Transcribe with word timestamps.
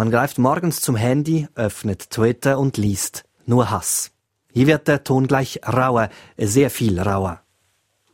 Man 0.00 0.12
greift 0.12 0.38
morgens 0.38 0.80
zum 0.80 0.94
Handy, 0.94 1.48
öffnet 1.56 2.10
Twitter 2.10 2.60
und 2.60 2.76
liest 2.76 3.24
nur 3.46 3.68
Hass. 3.68 4.12
Hier 4.52 4.68
wird 4.68 4.86
der 4.86 5.02
Ton 5.02 5.26
gleich 5.26 5.58
rauer, 5.66 6.08
sehr 6.36 6.70
viel 6.70 7.00
rauer. 7.00 7.42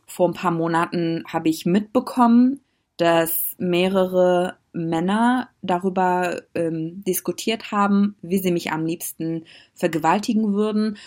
Vor 0.07 0.29
ein 0.29 0.33
paar 0.33 0.49
Monaten 0.49 1.23
habe 1.27 1.49
ich 1.49 1.67
mitbekommen, 1.67 2.61
dass 2.97 3.53
mehrere 3.59 4.57
Männer 4.73 5.49
darüber 5.61 6.41
ähm, 6.55 7.03
diskutiert 7.03 7.71
haben, 7.71 8.15
wie 8.23 8.39
sie 8.39 8.51
mich 8.51 8.71
am 8.71 8.83
liebsten 8.87 9.45
vergewaltigen 9.75 10.53
würden. 10.53 10.97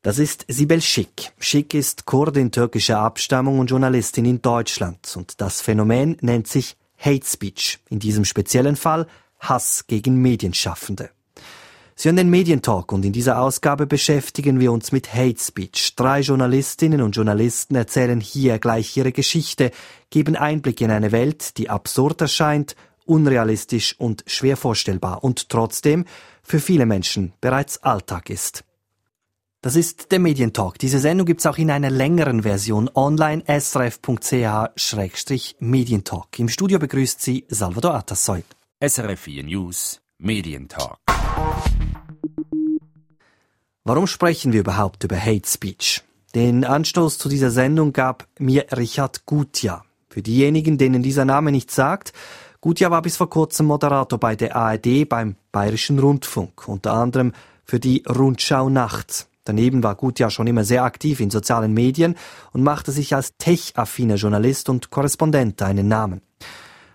Das 0.00 0.18
ist 0.18 0.46
Sibel 0.48 0.80
Schick. 0.80 1.32
Schick 1.38 1.74
ist 1.74 2.06
Kurdin 2.06 2.50
türkischer 2.50 2.98
Abstammung 2.98 3.58
und 3.58 3.68
Journalistin 3.68 4.24
in 4.24 4.40
Deutschland. 4.40 5.14
Und 5.18 5.42
das 5.42 5.60
Phänomen 5.60 6.16
nennt 6.22 6.48
sich 6.48 6.78
Hate 6.98 7.26
Speech. 7.26 7.80
In 7.90 7.98
diesem 7.98 8.24
speziellen 8.24 8.76
Fall 8.76 9.06
Hass 9.48 9.86
gegen 9.86 10.20
Medienschaffende. 10.20 11.10
Sie 11.96 12.08
hören 12.08 12.16
den 12.16 12.30
Medientalk 12.30 12.90
und 12.90 13.04
in 13.04 13.12
dieser 13.12 13.38
Ausgabe 13.38 13.86
beschäftigen 13.86 14.58
wir 14.58 14.72
uns 14.72 14.90
mit 14.90 15.14
Hate 15.14 15.38
Speech. 15.38 15.94
Drei 15.94 16.18
Journalistinnen 16.20 17.00
und 17.00 17.14
Journalisten 17.14 17.76
erzählen 17.76 18.20
hier 18.20 18.58
gleich 18.58 18.96
ihre 18.96 19.12
Geschichte, 19.12 19.70
geben 20.10 20.34
Einblick 20.34 20.80
in 20.80 20.90
eine 20.90 21.12
Welt, 21.12 21.56
die 21.56 21.70
absurd 21.70 22.20
erscheint, 22.20 22.74
unrealistisch 23.04 23.94
und 23.98 24.24
schwer 24.26 24.56
vorstellbar 24.56 25.22
und 25.22 25.50
trotzdem 25.50 26.04
für 26.42 26.58
viele 26.58 26.86
Menschen 26.86 27.32
bereits 27.40 27.80
Alltag 27.84 28.28
ist. 28.28 28.64
Das 29.60 29.76
ist 29.76 30.10
der 30.12 30.18
Medientalk. 30.18 30.78
Diese 30.78 30.98
Sendung 30.98 31.26
gibt's 31.26 31.46
auch 31.46 31.58
in 31.58 31.70
einer 31.70 31.90
längeren 31.90 32.42
Version 32.42 32.90
online 32.94 33.44
srf.ch-medientalk. 33.46 36.38
Im 36.38 36.48
Studio 36.50 36.78
begrüßt 36.78 37.22
sie 37.22 37.46
Salvador 37.48 37.94
Atassoy. 37.94 38.44
SRF 38.86 39.20
4 39.20 39.44
News 39.44 40.02
Medientalk. 40.18 40.98
Warum 43.82 44.06
sprechen 44.06 44.52
wir 44.52 44.60
überhaupt 44.60 45.04
über 45.04 45.16
Hate 45.18 45.48
Speech? 45.48 46.02
Den 46.34 46.66
Anstoß 46.66 47.16
zu 47.16 47.30
dieser 47.30 47.50
Sendung 47.50 47.94
gab 47.94 48.26
mir 48.38 48.66
Richard 48.76 49.24
Gutja. 49.24 49.84
Für 50.10 50.20
diejenigen, 50.20 50.76
denen 50.76 51.02
dieser 51.02 51.24
Name 51.24 51.50
nicht 51.50 51.70
sagt, 51.70 52.12
Gutja 52.60 52.90
war 52.90 53.00
bis 53.00 53.16
vor 53.16 53.30
kurzem 53.30 53.64
Moderator 53.64 54.20
bei 54.20 54.36
der 54.36 54.54
ARD 54.54 55.08
beim 55.08 55.36
Bayerischen 55.50 55.98
Rundfunk, 55.98 56.68
unter 56.68 56.92
anderem 56.92 57.32
für 57.64 57.80
die 57.80 58.02
Rundschau 58.06 58.68
Nacht. 58.68 59.28
Daneben 59.44 59.82
war 59.82 59.94
Gutja 59.94 60.28
schon 60.28 60.46
immer 60.46 60.64
sehr 60.64 60.84
aktiv 60.84 61.20
in 61.20 61.30
sozialen 61.30 61.72
Medien 61.72 62.16
und 62.52 62.62
machte 62.62 62.92
sich 62.92 63.14
als 63.14 63.34
tech-affiner 63.38 64.16
Journalist 64.16 64.68
und 64.68 64.90
Korrespondent 64.90 65.62
einen 65.62 65.88
Namen. 65.88 66.20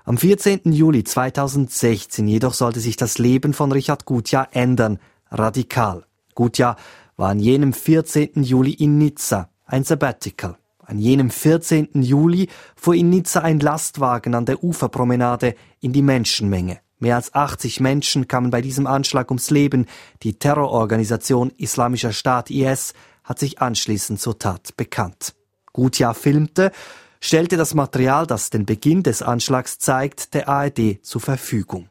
Am 0.10 0.18
14. 0.18 0.62
Juli 0.72 1.04
2016 1.04 2.28
jedoch 2.28 2.56
sollte 2.56 2.80
sich 2.80 2.96
das 2.96 3.20
Leben 3.20 3.54
von 3.54 3.72
Richard 3.72 4.06
Gutjahr 4.06 4.48
ändern, 4.54 4.98
radikal. 5.30 6.04
Gutjahr 6.34 6.78
war 7.16 7.30
an 7.30 7.38
jenem 7.38 7.74
14. 7.74 8.42
Juli 8.42 8.72
in 8.72 8.98
Nizza, 8.98 9.52
ein 9.68 9.84
Sabbatical. 9.84 10.58
An 10.80 10.98
jenem 10.98 11.30
14. 11.30 11.90
Juli 12.02 12.50
fuhr 12.76 12.96
in 12.96 13.12
Nizza 13.12 13.42
ein 13.42 13.60
Lastwagen 13.60 14.34
an 14.34 14.48
der 14.48 14.64
Uferpromenade 14.64 15.54
in 15.80 15.94
die 15.94 16.02
Menschenmenge. 16.02 16.80
Mehr 16.98 17.16
als 17.16 17.36
80 17.36 17.80
Menschen 17.80 18.28
kamen 18.28 18.50
bei 18.50 18.62
diesem 18.62 18.88
Anschlag 18.88 19.30
ums 19.30 19.52
Leben. 19.52 19.86
Die 20.24 20.40
Terrororganisation 20.40 21.52
Islamischer 21.58 22.14
Staat 22.14 22.50
IS 22.50 22.96
hat 23.24 23.38
sich 23.38 23.62
anschließend 23.62 24.20
zur 24.20 24.40
Tat 24.40 24.76
bekannt. 24.76 25.36
Gutjahr 25.72 26.16
filmte, 26.16 26.72
stellte 27.20 27.58
das 27.58 27.74
Material, 27.74 28.26
das 28.26 28.50
den 28.50 28.66
Beginn 28.66 29.04
des 29.04 29.22
Anschlags 29.22 29.80
zeigt, 29.80 30.34
der 30.34 30.48
ARD 30.48 31.00
zur 31.02 31.22
Verfügung. 31.22 31.90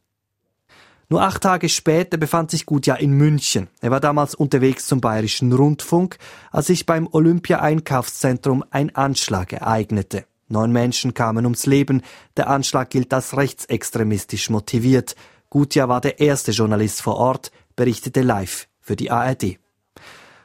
Nur 1.11 1.23
acht 1.23 1.43
Tage 1.43 1.71
später 1.71 2.19
befand 2.19 2.51
sich 2.51 2.67
Gutja 2.67 2.95
in 2.95 3.13
München. 3.13 3.69
Er 3.81 3.91
war 3.91 4.01
damals 4.01 4.35
unterwegs 4.35 4.87
zum 4.87 5.01
Bayerischen 5.01 5.53
Rundfunk, 5.53 6.19
als 6.51 6.67
sich 6.67 6.85
beim 6.85 7.09
Olympia-Einkaufszentrum 7.11 8.63
ein 8.71 8.95
Anschlag 8.95 9.55
ereignete. 9.55 10.27
Neun 10.49 10.71
Menschen 10.71 11.15
kamen 11.15 11.47
ums 11.47 11.65
Leben. 11.65 12.03
Der 12.37 12.49
Anschlag 12.49 12.91
gilt 12.91 13.13
als 13.15 13.37
rechtsextremistisch 13.37 14.51
motiviert. 14.51 15.17
Gutja 15.49 15.89
war 15.89 16.03
der 16.03 16.21
erste 16.21 16.51
Journalist 16.51 17.01
vor 17.01 17.17
Ort, 17.17 17.53
berichtete 17.75 18.21
live 18.21 18.69
für 18.81 18.97
die 18.97 19.11
ARD. 19.11 19.59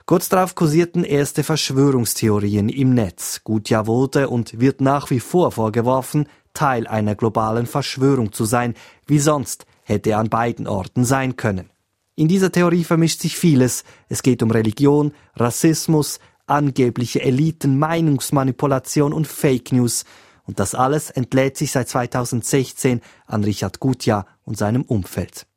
Kurz 0.06 0.28
darauf 0.28 0.54
kursierten 0.54 1.06
erste 1.06 1.44
Verschwörungstheorien 1.44 2.68
im 2.68 2.94
Netz. 2.94 3.42
Gutjahr 3.46 3.88
wurde 3.88 4.28
und 4.28 4.60
wird 4.60 4.82
nach 4.82 5.10
wie 5.10 5.22
vor 5.22 5.54
vorgeworfen, 5.54 6.28
Teil 6.54 6.88
einer 6.88 7.16
globalen 7.16 7.66
Verschwörung 7.66 8.34
zu 8.34 8.44
sein, 8.44 8.74
wie 9.08 9.20
sonst 9.20 9.66
hätte 9.84 10.12
er 10.12 10.20
an 10.20 10.30
beiden 10.30 10.68
Orten 10.68 11.06
sein 11.06 11.38
können. 11.38 11.70
In 12.16 12.28
dieser 12.28 12.52
Theorie 12.52 12.84
vermischt 12.84 13.22
sich 13.22 13.38
vieles. 13.38 13.86
Es 14.10 14.24
geht 14.24 14.44
um 14.44 14.52
Religion, 14.52 15.14
Rassismus, 15.36 16.20
angebliche 16.48 17.22
Eliten, 17.22 17.80
Meinungsmanipulation 17.80 19.14
und 19.14 19.26
Fake 19.26 19.72
News. 19.72 20.04
Und 20.46 20.60
das 20.60 20.76
alles 20.76 21.12
entlädt 21.12 21.56
sich 21.56 21.72
seit 21.72 21.88
2016 21.88 23.00
an 23.26 23.46
Richard 23.46 23.80
Gutjahr 23.80 24.28
und 24.44 24.58
seinem 24.58 24.84
Umfeld. 24.84 25.48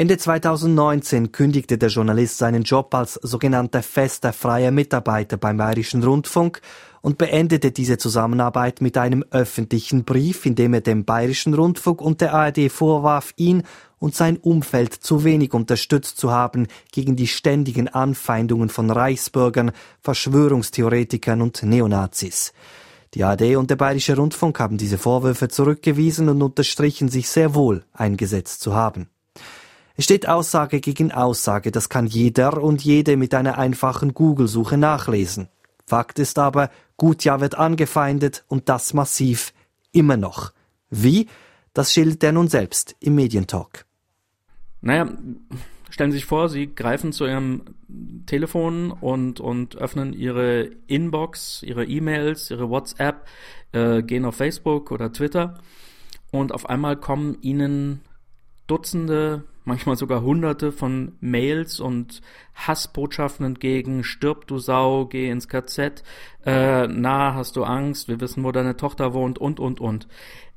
Ende 0.00 0.16
2019 0.16 1.30
kündigte 1.30 1.76
der 1.76 1.90
Journalist 1.90 2.38
seinen 2.38 2.62
Job 2.62 2.94
als 2.94 3.20
sogenannter 3.20 3.82
fester 3.82 4.32
freier 4.32 4.70
Mitarbeiter 4.70 5.36
beim 5.36 5.58
Bayerischen 5.58 6.02
Rundfunk 6.02 6.62
und 7.02 7.18
beendete 7.18 7.70
diese 7.70 7.98
Zusammenarbeit 7.98 8.80
mit 8.80 8.96
einem 8.96 9.22
öffentlichen 9.30 10.04
Brief, 10.04 10.46
in 10.46 10.54
dem 10.54 10.72
er 10.72 10.80
dem 10.80 11.04
Bayerischen 11.04 11.52
Rundfunk 11.52 12.00
und 12.00 12.22
der 12.22 12.32
ARD 12.32 12.72
vorwarf, 12.72 13.34
ihn 13.36 13.64
und 13.98 14.14
sein 14.14 14.38
Umfeld 14.38 14.94
zu 14.94 15.22
wenig 15.22 15.52
unterstützt 15.52 16.16
zu 16.16 16.30
haben 16.30 16.66
gegen 16.92 17.14
die 17.14 17.26
ständigen 17.26 17.88
Anfeindungen 17.88 18.70
von 18.70 18.90
Reichsbürgern, 18.90 19.70
Verschwörungstheoretikern 20.00 21.42
und 21.42 21.62
Neonazis. 21.62 22.54
Die 23.12 23.22
ARD 23.22 23.56
und 23.56 23.68
der 23.68 23.76
Bayerische 23.76 24.16
Rundfunk 24.16 24.60
haben 24.60 24.78
diese 24.78 24.96
Vorwürfe 24.96 25.48
zurückgewiesen 25.48 26.30
und 26.30 26.40
unterstrichen, 26.40 27.10
sich 27.10 27.28
sehr 27.28 27.54
wohl 27.54 27.84
eingesetzt 27.92 28.62
zu 28.62 28.74
haben. 28.74 29.10
Steht 30.00 30.26
Aussage 30.26 30.80
gegen 30.80 31.12
Aussage, 31.12 31.70
das 31.70 31.90
kann 31.90 32.06
jeder 32.06 32.62
und 32.62 32.82
jede 32.82 33.18
mit 33.18 33.34
einer 33.34 33.58
einfachen 33.58 34.14
Google-Suche 34.14 34.78
nachlesen. 34.78 35.48
Fakt 35.86 36.18
ist 36.18 36.38
aber, 36.38 36.70
Gutjahr 36.96 37.42
wird 37.42 37.56
angefeindet 37.56 38.44
und 38.48 38.70
das 38.70 38.94
massiv 38.94 39.52
immer 39.92 40.16
noch. 40.16 40.52
Wie? 40.88 41.28
Das 41.74 41.92
schildert 41.92 42.24
er 42.24 42.32
nun 42.32 42.48
selbst 42.48 42.96
im 43.00 43.14
Medientalk. 43.14 43.84
Naja, 44.80 45.06
stellen 45.90 46.12
Sie 46.12 46.18
sich 46.18 46.24
vor, 46.24 46.48
Sie 46.48 46.74
greifen 46.74 47.12
zu 47.12 47.26
Ihrem 47.26 47.62
Telefon 48.24 48.92
und, 48.92 49.38
und 49.38 49.76
öffnen 49.76 50.14
Ihre 50.14 50.70
Inbox, 50.86 51.62
Ihre 51.62 51.84
E-Mails, 51.84 52.50
Ihre 52.50 52.70
WhatsApp, 52.70 53.26
äh, 53.72 54.02
gehen 54.02 54.24
auf 54.24 54.36
Facebook 54.36 54.92
oder 54.92 55.12
Twitter 55.12 55.58
und 56.30 56.52
auf 56.52 56.70
einmal 56.70 56.96
kommen 56.96 57.36
Ihnen 57.42 58.00
Dutzende 58.66 59.44
manchmal 59.70 59.96
sogar 59.96 60.22
hunderte 60.22 60.72
von 60.72 61.12
Mails 61.20 61.78
und 61.78 62.22
Hassbotschaften 62.56 63.46
entgegen. 63.46 64.02
Stirb, 64.02 64.48
du 64.48 64.58
Sau, 64.58 65.06
geh 65.06 65.30
ins 65.30 65.46
KZ, 65.46 66.02
äh, 66.44 66.88
na, 66.88 67.34
hast 67.34 67.54
du 67.54 67.62
Angst, 67.62 68.08
wir 68.08 68.20
wissen, 68.20 68.42
wo 68.42 68.50
deine 68.50 68.76
Tochter 68.76 69.14
wohnt 69.14 69.38
und, 69.38 69.60
und, 69.60 69.80
und. 69.80 70.08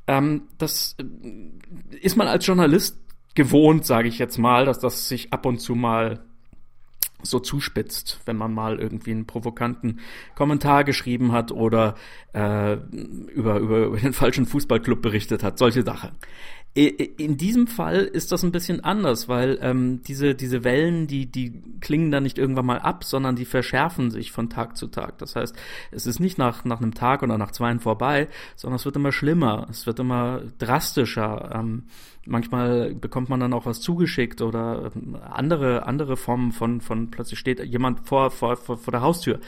Ähm, 0.08 0.48
das 0.58 0.96
äh, 1.00 1.98
ist 1.98 2.18
man 2.18 2.28
als 2.28 2.46
Journalist 2.46 2.98
gewohnt, 3.36 3.86
sage 3.86 4.08
ich 4.08 4.18
jetzt 4.18 4.40
mal, 4.40 4.66
dass 4.66 4.80
das 4.80 5.08
sich 5.08 5.32
ab 5.32 5.46
und 5.46 5.60
zu 5.60 5.76
mal 5.76 6.26
so 7.22 7.40
zuspitzt, 7.40 8.20
wenn 8.26 8.36
man 8.36 8.54
mal 8.54 8.80
irgendwie 8.80 9.12
einen 9.12 9.28
provokanten 9.28 10.00
Kommentar 10.36 10.84
geschrieben 10.84 11.32
hat 11.32 11.52
oder 11.52 11.96
äh, 12.34 12.74
über, 12.74 13.60
über, 13.60 13.86
über 13.86 13.98
den 13.98 14.14
falschen 14.14 14.48
Fußballclub 14.48 15.02
berichtet 15.02 15.44
hat, 15.44 15.58
solche 15.60 15.84
Sachen. 15.84 16.12
In 16.76 17.38
diesem 17.38 17.68
Fall 17.68 17.98
ist 17.98 18.32
das 18.32 18.44
ein 18.44 18.52
bisschen 18.52 18.84
anders, 18.84 19.30
weil 19.30 19.60
ähm, 19.62 20.02
diese, 20.08 20.34
diese 20.34 20.64
Wellen, 20.64 21.06
die, 21.06 21.28
die 21.28 21.62
klingen 21.82 22.10
da 22.10 22.20
nicht 22.20 22.40
irgendwann 22.40 22.66
mal 22.66 22.80
ab, 22.80 23.04
sondern 23.04 23.36
die 23.36 23.46
verschärfen 23.46 24.10
sich 24.10 24.32
von 24.32 24.50
Tag 24.50 24.76
zu 24.76 24.88
Tag. 24.88 25.20
Das 25.20 25.36
heißt, 25.36 25.56
es 25.92 26.08
ist 26.08 26.20
nicht 26.20 26.40
nach, 26.40 26.66
nach 26.66 26.82
einem 26.82 26.96
Tag 26.96 27.22
oder 27.22 27.38
nach 27.38 27.52
zweien 27.52 27.80
vorbei, 27.80 28.28
sondern 28.56 28.78
es 28.78 28.86
wird 28.86 28.96
immer 28.96 29.12
schlimmer, 29.12 29.68
es 29.70 29.86
wird 29.86 30.00
immer 30.00 30.42
drastischer. 30.58 31.52
Ähm, 31.54 31.84
manchmal 32.26 32.96
bekommt 32.96 33.30
man 33.30 33.40
dann 33.40 33.54
auch 33.54 33.68
was 33.68 33.80
zugeschickt 33.80 34.42
oder 34.42 34.92
ähm, 34.96 35.16
andere, 35.22 35.86
andere 35.86 36.18
Formen 36.18 36.52
von, 36.52 36.82
von 36.82 37.12
plötzlich 37.12 37.38
steht 37.38 37.64
jemand 37.64 38.08
vor, 38.08 38.32
vor, 38.32 38.56
vor, 38.56 38.78
vor 38.78 38.92
der 38.92 39.02
Haustür. 39.02 39.40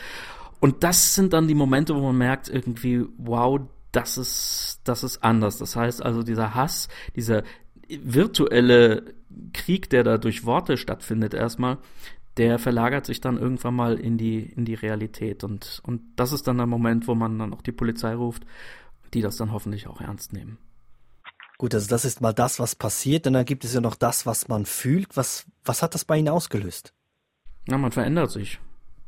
Und 0.60 0.84
das 0.84 1.16
sind 1.16 1.34
dann 1.34 1.48
die 1.48 1.56
Momente, 1.56 1.96
wo 1.96 2.02
man 2.02 2.18
merkt 2.20 2.50
irgendwie, 2.50 3.04
wow, 3.18 3.62
das 3.96 4.18
ist, 4.18 4.82
das 4.84 5.04
ist 5.04 5.24
anders. 5.24 5.58
Das 5.58 5.76
heißt 5.76 6.04
also, 6.04 6.24
dieser 6.24 6.56
Hass, 6.56 6.90
dieser 7.16 7.44
virtuelle 7.88 9.14
Krieg, 9.54 9.90
der 9.90 10.04
da 10.04 10.18
durch 10.18 10.46
Worte 10.46 10.78
stattfindet, 10.78 11.34
erstmal, 11.34 11.78
der 12.38 12.60
verlagert 12.60 13.06
sich 13.06 13.22
dann 13.22 13.38
irgendwann 13.38 13.76
mal 13.76 14.00
in 14.00 14.18
die, 14.18 14.40
in 14.40 14.66
die 14.66 14.74
Realität. 14.74 15.44
Und, 15.44 15.82
und 15.84 16.02
das 16.16 16.34
ist 16.34 16.48
dann 16.48 16.58
der 16.58 16.66
Moment, 16.66 17.08
wo 17.08 17.16
man 17.16 17.40
dann 17.40 17.54
auch 17.54 17.62
die 17.62 17.72
Polizei 17.72 18.14
ruft, 18.14 18.46
die 19.14 19.22
das 19.22 19.38
dann 19.38 19.54
hoffentlich 19.54 19.88
auch 19.88 20.02
ernst 20.02 20.34
nehmen. 20.34 20.58
Gut, 21.58 21.74
also 21.74 21.88
das 21.88 22.04
ist 22.04 22.20
mal 22.20 22.34
das, 22.34 22.60
was 22.60 22.76
passiert, 22.76 23.28
und 23.28 23.34
dann 23.34 23.46
gibt 23.46 23.64
es 23.64 23.74
ja 23.74 23.80
noch 23.80 23.96
das, 23.96 24.26
was 24.26 24.50
man 24.50 24.66
fühlt. 24.66 25.16
Was, 25.16 25.46
was 25.64 25.82
hat 25.82 25.94
das 25.94 26.04
bei 26.04 26.18
Ihnen 26.18 26.28
ausgelöst? 26.28 26.94
Ja, 27.68 27.78
man 27.78 27.94
verändert 27.94 28.32
sich. 28.32 28.60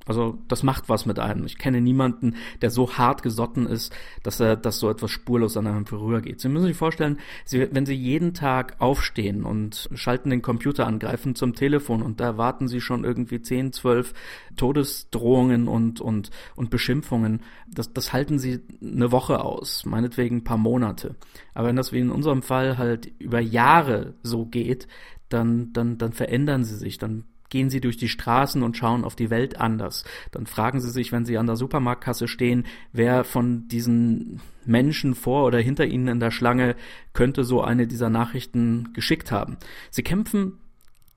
Also 0.07 0.37
das 0.47 0.63
macht 0.63 0.89
was 0.89 1.05
mit 1.05 1.19
einem. 1.19 1.45
Ich 1.45 1.57
kenne 1.57 1.81
niemanden, 1.81 2.35
der 2.61 2.69
so 2.69 2.97
hart 2.97 3.23
gesotten 3.23 3.65
ist, 3.65 3.93
dass 4.23 4.39
er, 4.39 4.55
dass 4.55 4.79
so 4.79 4.89
etwas 4.89 5.11
spurlos 5.11 5.57
an 5.57 5.67
einem 5.67 5.85
vorübergeht. 5.85 6.39
Sie 6.39 6.49
müssen 6.49 6.67
sich 6.67 6.77
vorstellen, 6.77 7.19
Sie, 7.45 7.67
wenn 7.71 7.85
Sie 7.85 7.93
jeden 7.93 8.33
Tag 8.33 8.75
aufstehen 8.79 9.43
und 9.43 9.89
schalten 9.93 10.29
den 10.29 10.41
Computer 10.41 10.87
an, 10.87 10.99
greifen 10.99 11.35
zum 11.35 11.53
Telefon 11.53 12.01
und 12.01 12.19
da 12.19 12.25
erwarten 12.25 12.67
Sie 12.67 12.81
schon 12.81 13.03
irgendwie 13.03 13.41
10, 13.41 13.73
12 13.73 14.13
Todesdrohungen 14.55 15.67
und, 15.67 16.01
und, 16.01 16.29
und 16.55 16.69
Beschimpfungen. 16.69 17.41
Das, 17.69 17.93
das 17.93 18.13
halten 18.13 18.39
Sie 18.39 18.61
eine 18.81 19.11
Woche 19.11 19.43
aus, 19.43 19.85
meinetwegen 19.85 20.37
ein 20.37 20.43
paar 20.43 20.57
Monate. 20.57 21.15
Aber 21.53 21.67
wenn 21.67 21.75
das 21.75 21.91
wie 21.91 21.99
in 21.99 22.11
unserem 22.11 22.41
Fall 22.41 22.77
halt 22.77 23.11
über 23.19 23.39
Jahre 23.39 24.13
so 24.23 24.45
geht, 24.45 24.87
dann, 25.29 25.73
dann, 25.73 25.97
dann 25.97 26.13
verändern 26.13 26.63
Sie 26.63 26.75
sich, 26.75 26.97
dann 26.97 27.25
gehen 27.49 27.69
Sie 27.69 27.81
durch 27.81 27.97
die 27.97 28.09
Straßen 28.09 28.63
und 28.63 28.77
schauen 28.77 29.03
auf 29.03 29.15
die 29.15 29.29
Welt 29.29 29.59
anders. 29.59 30.03
Dann 30.31 30.45
fragen 30.45 30.81
Sie 30.81 30.89
sich, 30.89 31.11
wenn 31.11 31.25
Sie 31.25 31.37
an 31.37 31.47
der 31.47 31.55
Supermarktkasse 31.55 32.27
stehen, 32.27 32.65
wer 32.91 33.23
von 33.23 33.67
diesen 33.67 34.41
Menschen 34.65 35.15
vor 35.15 35.45
oder 35.45 35.59
hinter 35.59 35.85
Ihnen 35.85 36.07
in 36.07 36.19
der 36.19 36.31
Schlange 36.31 36.75
könnte 37.13 37.43
so 37.43 37.61
eine 37.61 37.87
dieser 37.87 38.09
Nachrichten 38.09 38.91
geschickt 38.93 39.31
haben. 39.31 39.57
Sie 39.89 40.03
kämpfen 40.03 40.59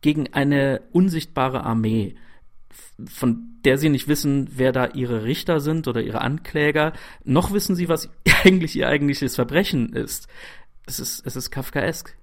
gegen 0.00 0.32
eine 0.32 0.82
unsichtbare 0.93 1.65
Armee, 1.65 2.15
von 3.06 3.59
der 3.65 3.76
Sie 3.76 3.88
nicht 3.88 4.09
wissen, 4.09 4.49
wer 4.53 4.73
da 4.73 4.87
Ihre 4.88 5.25
Richter 5.25 5.61
sind 5.61 5.88
oder 5.88 6.03
Ihre 6.03 6.21
Ankläger, 6.21 6.93
noch 7.25 7.53
wissen 7.53 7.76
Sie, 7.76 7.88
was 7.88 8.09
eigentlich 8.44 8.76
Ihr 8.76 8.88
eigentliches 8.88 9.35
Verbrechen 9.35 9.93
ist. 9.93 10.29
Es 10.87 11.00
ist, 11.00 11.26
es 11.26 11.37
ist 11.37 11.50
kafkaesk. 11.50 12.17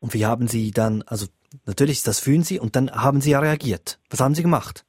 Und 0.00 0.14
wie 0.14 0.24
haben 0.24 0.48
Sie 0.48 0.70
dann, 0.70 1.02
also 1.02 1.26
natürlich, 1.66 2.02
das 2.02 2.20
fühlen 2.20 2.42
Sie 2.42 2.58
und 2.58 2.76
dann 2.76 2.90
haben 2.90 3.20
Sie 3.20 3.30
ja 3.30 3.40
reagiert. 3.40 3.98
Was 4.10 4.20
haben 4.20 4.34
Sie 4.34 4.42
gemacht? 4.42 4.84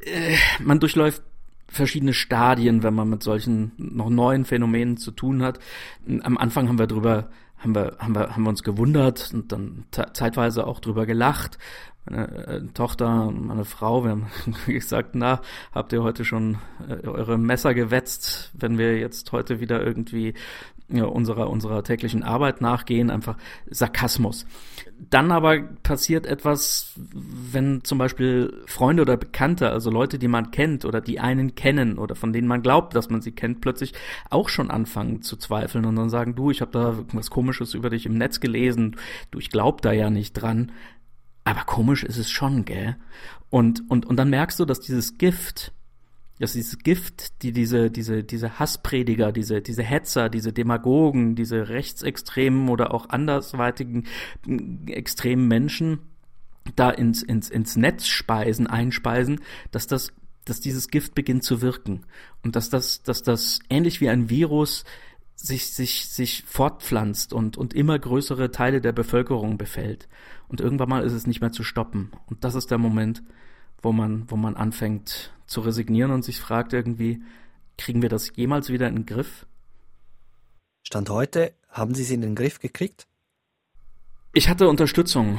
Äh, 0.00 0.36
man 0.60 0.80
durchläuft 0.80 1.22
verschiedene 1.68 2.14
Stadien, 2.14 2.82
wenn 2.82 2.94
man 2.94 3.08
mit 3.08 3.22
solchen 3.22 3.72
noch 3.76 4.10
neuen 4.10 4.44
Phänomenen 4.44 4.96
zu 4.96 5.10
tun 5.10 5.42
hat. 5.42 5.58
Am 6.22 6.38
Anfang 6.38 6.68
haben 6.68 6.78
wir 6.78 6.86
drüber 6.86 7.30
haben 7.64 7.74
wir, 7.74 7.96
haben 7.98 8.14
wir, 8.14 8.30
haben 8.30 8.42
wir 8.42 8.50
uns 8.50 8.62
gewundert 8.62 9.30
und 9.32 9.50
dann 9.50 9.86
zeitweise 9.90 10.66
auch 10.66 10.80
drüber 10.80 11.06
gelacht. 11.06 11.58
Meine 12.04 12.46
äh, 12.46 12.66
Tochter, 12.74 13.30
meine 13.30 13.64
Frau, 13.64 14.04
wir 14.04 14.10
haben 14.10 14.26
gesagt, 14.66 15.14
na, 15.14 15.40
habt 15.72 15.92
ihr 15.92 16.02
heute 16.02 16.24
schon 16.24 16.58
äh, 16.86 17.06
eure 17.06 17.38
Messer 17.38 17.72
gewetzt, 17.72 18.50
wenn 18.52 18.76
wir 18.76 18.98
jetzt 18.98 19.32
heute 19.32 19.60
wieder 19.60 19.82
irgendwie 19.82 20.34
ja, 20.88 21.04
unserer, 21.04 21.48
unserer 21.48 21.82
täglichen 21.82 22.22
Arbeit 22.22 22.60
nachgehen, 22.60 23.10
einfach 23.10 23.36
Sarkasmus. 23.70 24.46
Dann 24.98 25.32
aber 25.32 25.60
passiert 25.82 26.26
etwas, 26.26 26.92
wenn 26.96 27.82
zum 27.84 27.98
Beispiel 27.98 28.62
Freunde 28.66 29.02
oder 29.02 29.16
Bekannte, 29.16 29.70
also 29.70 29.90
Leute, 29.90 30.18
die 30.18 30.28
man 30.28 30.50
kennt 30.50 30.84
oder 30.84 31.00
die 31.00 31.20
einen 31.20 31.54
kennen 31.54 31.98
oder 31.98 32.14
von 32.14 32.32
denen 32.32 32.48
man 32.48 32.62
glaubt, 32.62 32.94
dass 32.94 33.08
man 33.08 33.22
sie 33.22 33.32
kennt, 33.32 33.60
plötzlich 33.60 33.94
auch 34.28 34.48
schon 34.48 34.70
anfangen 34.70 35.22
zu 35.22 35.36
zweifeln 35.36 35.86
und 35.86 35.96
dann 35.96 36.10
sagen, 36.10 36.34
du, 36.34 36.50
ich 36.50 36.60
habe 36.60 36.72
da 36.72 36.90
irgendwas 36.90 37.30
Komisches 37.30 37.74
über 37.74 37.90
dich 37.90 38.04
im 38.04 38.18
Netz 38.18 38.40
gelesen, 38.40 38.96
du, 39.30 39.38
ich 39.38 39.50
glaub 39.50 39.80
da 39.80 39.92
ja 39.92 40.10
nicht 40.10 40.34
dran. 40.34 40.70
Aber 41.44 41.62
komisch 41.62 42.04
ist 42.04 42.18
es 42.18 42.30
schon, 42.30 42.64
gell? 42.64 42.96
Und, 43.50 43.88
und, 43.88 44.06
und 44.06 44.16
dann 44.16 44.30
merkst 44.30 44.58
du, 44.58 44.64
dass 44.64 44.80
dieses 44.80 45.18
Gift, 45.18 45.72
dass 46.40 46.54
dieses 46.54 46.78
Gift, 46.78 47.42
die 47.42 47.52
diese, 47.52 47.90
diese, 47.90 48.24
diese 48.24 48.58
Hassprediger, 48.58 49.32
diese, 49.32 49.62
diese 49.62 49.82
Hetzer, 49.82 50.28
diese 50.28 50.52
Demagogen, 50.52 51.36
diese 51.36 51.68
rechtsextremen 51.68 52.68
oder 52.68 52.92
auch 52.92 53.08
andersweitigen 53.10 54.04
extremen 54.86 55.46
Menschen 55.46 56.00
da 56.76 56.90
ins, 56.90 57.22
ins, 57.22 57.50
ins 57.50 57.76
Netz 57.76 58.06
speisen, 58.06 58.66
einspeisen, 58.66 59.40
dass 59.70 59.86
das, 59.86 60.12
dass 60.44 60.60
dieses 60.60 60.88
Gift 60.88 61.14
beginnt 61.14 61.44
zu 61.44 61.62
wirken. 61.62 62.04
Und 62.42 62.56
dass 62.56 62.70
das, 62.70 63.02
dass 63.02 63.22
das 63.22 63.60
ähnlich 63.70 64.00
wie 64.00 64.08
ein 64.08 64.28
Virus 64.28 64.84
sich, 65.36 65.72
sich, 65.72 66.08
sich 66.08 66.44
fortpflanzt 66.46 67.32
und, 67.32 67.56
und 67.56 67.74
immer 67.74 67.98
größere 67.98 68.50
Teile 68.50 68.80
der 68.80 68.92
Bevölkerung 68.92 69.58
befällt. 69.58 70.08
Und 70.48 70.60
irgendwann 70.60 70.88
mal 70.88 71.04
ist 71.04 71.12
es 71.12 71.26
nicht 71.26 71.40
mehr 71.40 71.52
zu 71.52 71.64
stoppen. 71.64 72.12
Und 72.26 72.44
das 72.44 72.54
ist 72.54 72.70
der 72.70 72.78
Moment, 72.78 73.22
wo 73.84 73.92
man, 73.92 74.24
wo 74.28 74.36
man 74.36 74.56
anfängt 74.56 75.32
zu 75.46 75.60
resignieren 75.60 76.10
und 76.10 76.24
sich 76.24 76.40
fragt 76.40 76.72
irgendwie, 76.72 77.22
kriegen 77.76 78.02
wir 78.02 78.08
das 78.08 78.32
jemals 78.34 78.70
wieder 78.70 78.88
in 78.88 78.96
den 78.96 79.06
Griff? 79.06 79.46
Stand 80.82 81.10
heute, 81.10 81.52
haben 81.68 81.94
Sie 81.94 82.02
es 82.02 82.10
in 82.10 82.20
den 82.20 82.34
Griff 82.34 82.60
gekriegt? 82.60 83.06
Ich 84.32 84.48
hatte 84.48 84.68
Unterstützung. 84.68 85.38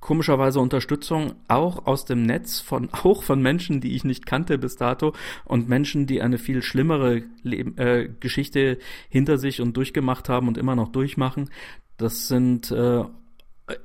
Komischerweise 0.00 0.60
Unterstützung 0.60 1.34
auch 1.48 1.86
aus 1.86 2.04
dem 2.04 2.22
Netz 2.22 2.60
von, 2.60 2.88
auch 2.92 3.22
von 3.22 3.42
Menschen, 3.42 3.80
die 3.80 3.94
ich 3.94 4.04
nicht 4.04 4.26
kannte 4.26 4.58
bis 4.58 4.76
dato 4.76 5.12
und 5.44 5.68
Menschen, 5.68 6.06
die 6.06 6.22
eine 6.22 6.38
viel 6.38 6.62
schlimmere 6.62 7.24
Leb 7.42 7.78
äh, 7.78 8.08
Geschichte 8.20 8.78
hinter 9.08 9.38
sich 9.38 9.60
und 9.60 9.76
durchgemacht 9.76 10.28
haben 10.28 10.48
und 10.48 10.56
immer 10.56 10.76
noch 10.76 10.88
durchmachen. 10.88 11.50
Das 11.96 12.28
sind 12.28 12.70
äh, 12.70 13.04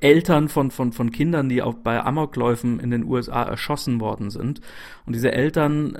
Eltern 0.00 0.48
von, 0.48 0.70
von, 0.70 0.92
von 0.92 1.10
Kindern, 1.10 1.48
die 1.48 1.62
auch 1.62 1.74
bei 1.74 2.02
Amokläufen 2.02 2.78
in 2.78 2.90
den 2.90 3.04
USA 3.04 3.42
erschossen 3.42 4.00
worden 4.00 4.30
sind. 4.30 4.60
Und 5.06 5.14
diese 5.14 5.32
Eltern, 5.32 5.98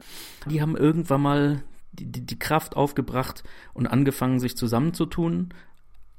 die 0.49 0.62
haben 0.62 0.76
irgendwann 0.76 1.23
mal 1.23 1.62
die, 1.93 2.06
die, 2.06 2.25
die 2.25 2.38
Kraft 2.38 2.76
aufgebracht 2.76 3.43
und 3.75 3.87
angefangen, 3.87 4.40
sich 4.40 4.56
zusammenzutun, 4.56 5.50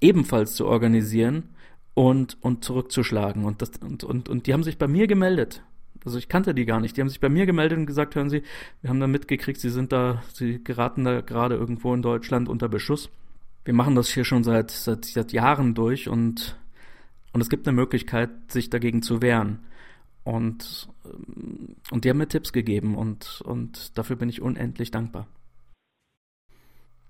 ebenfalls 0.02 0.56
zu 0.56 0.68
organisieren 0.68 1.50
und, 1.94 2.38
und 2.42 2.64
zurückzuschlagen. 2.66 3.46
Und, 3.46 3.62
das, 3.62 3.72
und, 3.82 4.04
und, 4.04 4.28
und 4.30 4.48
die 4.48 4.54
haben 4.54 4.64
sich 4.64 4.78
bei 4.78 4.88
mir 4.88 5.08
gemeldet. 5.08 5.64
Also 6.06 6.18
ich 6.18 6.28
kannte 6.28 6.54
die 6.54 6.66
gar 6.66 6.82
nicht. 6.82 6.98
Die 6.98 7.02
haben 7.02 7.10
sich 7.10 7.22
bei 7.22 7.30
mir 7.30 7.46
gemeldet 7.46 7.78
und 7.78 7.86
gesagt, 7.86 8.16
hören 8.16 8.30
Sie, 8.30 8.44
wir 8.82 8.90
haben 8.90 9.00
da 9.00 9.08
mitgekriegt, 9.08 9.60
Sie 9.60 9.70
sind 9.70 9.94
da, 9.94 10.22
Sie 10.34 10.62
geraten 10.62 11.06
da 11.06 11.22
gerade 11.22 11.56
irgendwo 11.56 11.94
in 11.94 12.02
Deutschland 12.02 12.50
unter 12.50 12.68
Beschuss. 12.68 13.10
Wir 13.64 13.74
machen 13.74 13.96
das 13.96 14.10
hier 14.10 14.26
schon 14.26 14.44
seit, 14.44 14.72
seit, 14.72 15.06
seit 15.06 15.32
Jahren 15.32 15.74
durch 15.74 16.10
und 16.10 16.58
und 17.34 17.42
es 17.42 17.50
gibt 17.50 17.68
eine 17.68 17.76
Möglichkeit, 17.76 18.30
sich 18.48 18.70
dagegen 18.70 19.02
zu 19.02 19.22
wehren. 19.22 19.60
Und, 20.24 20.88
und 21.92 22.06
die 22.06 22.10
haben 22.10 22.18
mir 22.18 22.30
Tipps 22.30 22.54
gegeben 22.54 22.96
und, 22.96 23.42
und 23.42 23.98
dafür 23.98 24.16
bin 24.16 24.30
ich 24.30 24.42
unendlich 24.42 24.92
dankbar. 24.92 25.28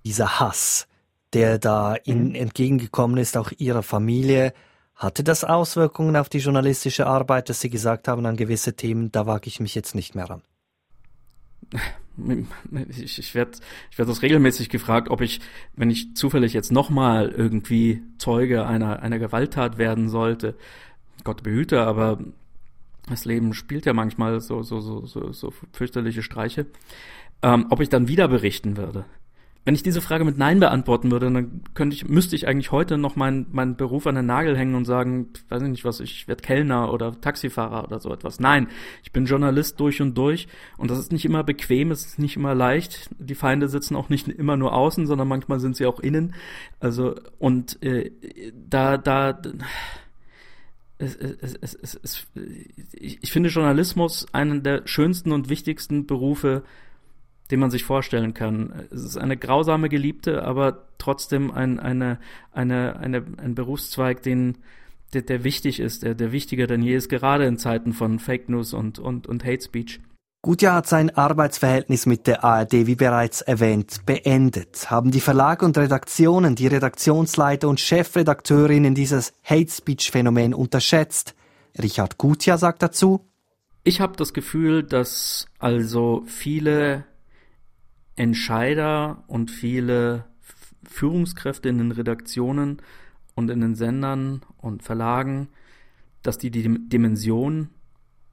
Dieser 0.04 0.40
Hass, 0.40 0.88
der 1.34 1.60
da 1.60 1.96
Ihnen 2.04 2.30
mhm. 2.30 2.36
entgegengekommen 2.36 3.18
ist, 3.18 3.38
auch 3.38 3.52
Ihrer 3.58 3.84
Familie, 3.84 4.54
hatte 4.96 5.24
das 5.24 5.44
Auswirkungen 5.44 6.16
auf 6.16 6.30
die 6.30 6.40
journalistische 6.40 7.06
Arbeit, 7.06 7.50
dass 7.50 7.62
Sie 7.62 7.70
gesagt 7.70 8.08
haben, 8.08 8.26
an 8.26 8.38
gewisse 8.38 8.76
Themen, 8.76 9.12
da 9.12 9.26
wage 9.28 9.48
ich 9.48 9.60
mich 9.60 9.76
jetzt 9.76 9.96
nicht 9.96 10.16
mehr 10.16 10.30
ran? 10.30 10.42
ich, 12.90 13.20
ich 13.20 13.36
werde 13.36 13.52
ich 13.92 13.98
werd 13.98 14.10
das 14.10 14.22
regelmäßig 14.22 14.70
gefragt, 14.70 15.10
ob 15.10 15.22
ich, 15.22 15.42
wenn 15.76 15.90
ich 15.90 16.16
zufällig 16.16 16.54
jetzt 16.54 16.72
nochmal 16.72 17.30
irgendwie 17.30 18.04
Zeuge 18.18 18.66
einer, 18.66 19.02
einer 19.02 19.20
Gewalttat 19.20 19.78
werden 19.78 20.10
sollte, 20.10 20.56
Gott 21.24 21.44
behüte, 21.44 21.82
aber 21.82 22.20
das 23.08 23.26
Leben 23.26 23.54
spielt 23.54 23.86
ja 23.86 23.94
manchmal 23.94 24.40
so, 24.42 24.64
so, 24.64 24.80
so, 24.80 25.06
so, 25.06 25.32
so 25.32 25.54
fürchterliche 25.72 26.24
Streiche, 26.24 26.66
ähm, 27.42 27.68
ob 27.70 27.82
ich 27.82 27.90
dann 27.90 28.08
wieder 28.08 28.28
berichten 28.28 28.78
würde. 28.78 29.06
Wenn 29.66 29.76
ich 29.76 29.84
diese 29.84 30.02
Frage 30.02 30.26
mit 30.26 30.38
Nein 30.38 30.60
beantworten 30.60 31.10
würde, 31.10 31.32
dann 31.32 31.62
könnte 31.74 31.96
ich, 31.96 32.08
müsste 32.08 32.36
ich 32.36 32.48
eigentlich 32.48 32.72
heute 32.72 32.98
noch 32.98 33.16
meinen 33.16 33.48
meinen 33.52 33.78
Beruf 33.78 34.06
an 34.08 34.16
den 34.16 34.26
Nagel 34.26 34.58
hängen 34.58 34.76
und 34.76 34.84
sagen, 34.84 35.30
weiß 35.48 35.62
ich 35.62 35.70
nicht 35.70 35.86
was, 35.86 36.02
ich 36.02 36.28
werde 36.28 36.44
Kellner 36.44 36.92
oder 36.92 37.20
Taxifahrer 37.20 37.86
oder 37.86 38.00
so 38.00 38.12
etwas. 38.12 38.42
Nein, 38.42 38.68
ich 39.04 39.14
bin 39.14 39.26
Journalist 39.26 39.80
durch 39.80 40.02
und 40.02 40.18
durch 40.18 40.48
und 40.78 40.92
das 40.92 41.00
ist 41.00 41.14
nicht 41.14 41.24
immer 41.24 41.44
bequem, 41.46 41.92
es 41.92 42.06
ist 42.06 42.20
nicht 42.20 42.36
immer 42.36 42.56
leicht. 42.56 43.10
Die 43.20 43.36
Feinde 43.36 43.70
sitzen 43.70 43.96
auch 43.96 44.10
nicht 44.10 44.28
immer 44.28 44.58
nur 44.58 44.74
außen, 44.74 45.08
sondern 45.08 45.30
manchmal 45.30 45.62
sind 45.62 45.78
sie 45.78 45.86
auch 45.86 46.02
innen. 46.02 46.36
Also 46.82 47.16
und 47.40 47.82
äh, 47.82 48.12
da 48.70 48.98
da 48.98 49.40
es, 50.98 51.16
es, 51.16 52.00
es, 52.02 52.28
ich 52.94 53.32
finde 53.32 53.50
Journalismus 53.50 54.26
einen 54.32 54.64
der 54.64 54.84
schönsten 54.86 55.32
und 55.32 55.50
wichtigsten 55.50 56.06
Berufe 56.06 56.64
den 57.52 57.60
man 57.60 57.72
sich 57.72 57.84
vorstellen 57.84 58.34
kann. 58.34 58.88
Es 58.92 59.04
ist 59.04 59.18
eine 59.18 59.38
grausame 59.38 59.90
Geliebte, 59.90 60.44
aber 60.44 60.86
trotzdem 60.98 61.52
ein, 61.52 61.80
eine, 61.80 62.20
eine, 62.52 63.00
eine, 63.00 63.24
ein 63.38 63.56
Berufszweig, 63.56 64.22
den, 64.24 64.58
der, 65.14 65.22
der 65.24 65.44
wichtig 65.44 65.80
ist, 65.80 66.04
der, 66.04 66.16
der 66.16 66.32
wichtiger 66.32 66.68
denn 66.68 66.82
je 66.82 66.96
ist, 66.96 67.10
gerade 67.10 67.46
in 67.46 67.58
Zeiten 67.58 67.94
von 67.94 68.20
Fake 68.20 68.50
News 68.50 68.74
und, 68.74 69.00
und, 69.00 69.28
und 69.28 69.44
Hate 69.44 69.62
Speech. 69.62 70.00
Gutjahr 70.42 70.76
hat 70.76 70.88
sein 70.88 71.10
Arbeitsverhältnis 71.16 72.06
mit 72.06 72.28
der 72.28 72.44
ARD, 72.44 72.86
wie 72.86 72.96
bereits 72.96 73.40
erwähnt, 73.40 74.06
beendet. 74.06 74.92
Haben 74.92 75.12
die 75.12 75.22
Verlage 75.22 75.66
und 75.66 75.78
Redaktionen, 75.78 76.56
die 76.56 76.68
Redaktionsleiter 76.68 77.70
und 77.70 77.80
Chefredakteurinnen 77.80 78.94
dieses 78.94 79.34
Hate 79.44 79.72
Speech 79.72 80.12
Phänomen 80.12 80.54
unterschätzt? 80.54 81.34
Richard 81.82 82.18
Gutjahr 82.18 82.58
sagt 82.58 82.84
dazu, 82.84 83.22
ich 83.86 84.02
habe 84.02 84.18
das 84.18 84.34
Gefühl, 84.34 84.84
dass 84.84 85.48
also 85.60 86.24
viele 86.26 87.06
Entscheider 88.16 89.24
und 89.28 89.52
viele 89.52 90.26
Führungskräfte 90.84 91.70
in 91.70 91.78
den 91.78 91.92
Redaktionen 91.92 92.82
und 93.36 93.50
in 93.50 93.62
den 93.62 93.76
Sendern 93.76 94.42
und 94.58 94.84
Verlagen, 94.84 95.50
dass 96.22 96.38
die 96.38 96.52
die 96.52 96.88
Dimension 96.88 97.70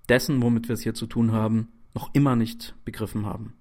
dessen, 0.08 0.42
womit 0.42 0.68
wir 0.68 0.74
es 0.74 0.82
hier 0.82 0.94
zu 0.94 1.06
tun 1.06 1.32
haben, 1.32 1.68
noch 1.94 2.14
immer 2.14 2.36
nicht 2.36 2.74
begriffen 2.84 3.26
haben. 3.26 3.54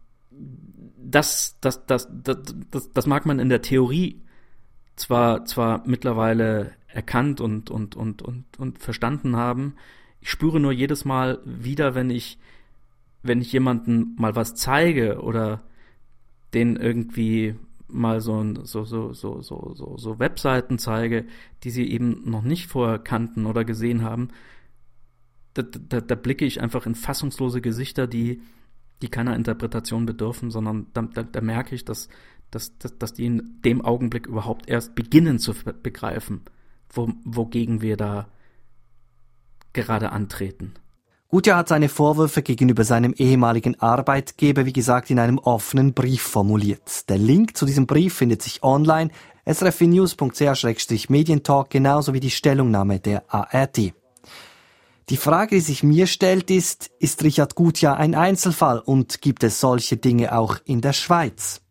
Das, 0.97 1.57
das, 1.61 1.85
das, 1.85 2.07
das, 2.11 2.37
das, 2.69 2.91
das 2.91 3.07
mag 3.07 3.25
man 3.25 3.39
in 3.39 3.49
der 3.49 3.61
Theorie 3.61 4.21
zwar, 4.95 5.45
zwar 5.45 5.83
mittlerweile 5.87 6.73
erkannt 6.87 7.41
und, 7.41 7.69
und, 7.69 7.95
und, 7.95 8.21
und, 8.21 8.45
und 8.59 8.79
verstanden 8.79 9.35
haben. 9.35 9.75
Ich 10.21 10.29
spüre 10.29 10.59
nur 10.59 10.71
jedes 10.71 11.05
Mal 11.05 11.39
wieder, 11.45 11.95
wenn 11.95 12.09
ich, 12.09 12.37
wenn 13.23 13.41
ich 13.41 13.51
jemanden 13.51 14.15
mal 14.17 14.35
was 14.35 14.55
zeige 14.55 15.21
oder 15.21 15.61
den 16.53 16.75
irgendwie 16.75 17.55
mal 17.87 18.21
so, 18.21 18.43
so, 18.63 18.83
so, 18.83 19.13
so, 19.13 19.41
so, 19.41 19.73
so, 19.73 19.97
so 19.97 20.19
Webseiten 20.19 20.77
zeige, 20.77 21.25
die 21.63 21.71
sie 21.71 21.89
eben 21.89 22.29
noch 22.29 22.43
nicht 22.43 22.67
vorher 22.67 22.99
kannten 22.99 23.45
oder 23.45 23.65
gesehen 23.65 24.03
haben, 24.03 24.29
da, 25.53 25.63
da, 25.63 26.01
da 26.01 26.15
blicke 26.15 26.45
ich 26.45 26.61
einfach 26.61 26.85
in 26.85 26.95
fassungslose 26.95 27.61
Gesichter, 27.61 28.07
die, 28.07 28.41
die 29.01 29.09
keiner 29.09 29.35
Interpretation 29.35 30.05
bedürfen, 30.05 30.51
sondern 30.51 30.87
da, 30.93 31.01
da, 31.01 31.23
da 31.23 31.41
merke 31.41 31.75
ich, 31.75 31.85
dass, 31.85 32.09
dass, 32.51 32.77
dass, 32.77 32.97
dass 32.97 33.13
die 33.13 33.25
in 33.25 33.59
dem 33.65 33.83
Augenblick 33.83 34.27
überhaupt 34.27 34.69
erst 34.69 34.95
beginnen 34.95 35.39
zu 35.39 35.53
begreifen, 35.53 36.41
wo, 36.89 37.11
wogegen 37.23 37.81
wir 37.81 37.97
da 37.97 38.29
gerade 39.73 40.11
antreten. 40.11 40.73
Gutjahr 41.31 41.59
hat 41.59 41.67
seine 41.67 41.89
Vorwürfe 41.89 42.41
gegenüber 42.41 42.83
seinem 42.83 43.13
ehemaligen 43.13 43.79
Arbeitgeber, 43.79 44.65
wie 44.65 44.73
gesagt, 44.73 45.11
in 45.11 45.19
einem 45.19 45.37
offenen 45.37 45.93
Brief 45.93 46.23
formuliert. 46.23 47.07
Der 47.07 47.19
Link 47.19 47.55
zu 47.55 47.67
diesem 47.67 47.85
Brief 47.85 48.15
findet 48.15 48.41
sich 48.41 48.63
online 48.63 49.11
srfnews.ch-medientalk 49.45 51.69
genauso 51.69 52.15
wie 52.15 52.19
die 52.19 52.31
Stellungnahme 52.31 52.99
der 52.99 53.31
ARD. 53.31 53.93
Die 55.09 55.17
Frage, 55.17 55.57
die 55.57 55.61
sich 55.61 55.83
mir 55.83 56.07
stellt, 56.07 56.49
ist, 56.49 56.89
ist 56.97 57.23
Richard 57.23 57.53
Gutjahr 57.53 57.97
ein 57.97 58.15
Einzelfall 58.15 58.79
und 58.79 59.21
gibt 59.21 59.43
es 59.43 59.59
solche 59.59 59.97
Dinge 59.97 60.35
auch 60.35 60.57
in 60.65 60.81
der 60.81 60.93
Schweiz? 60.93 61.61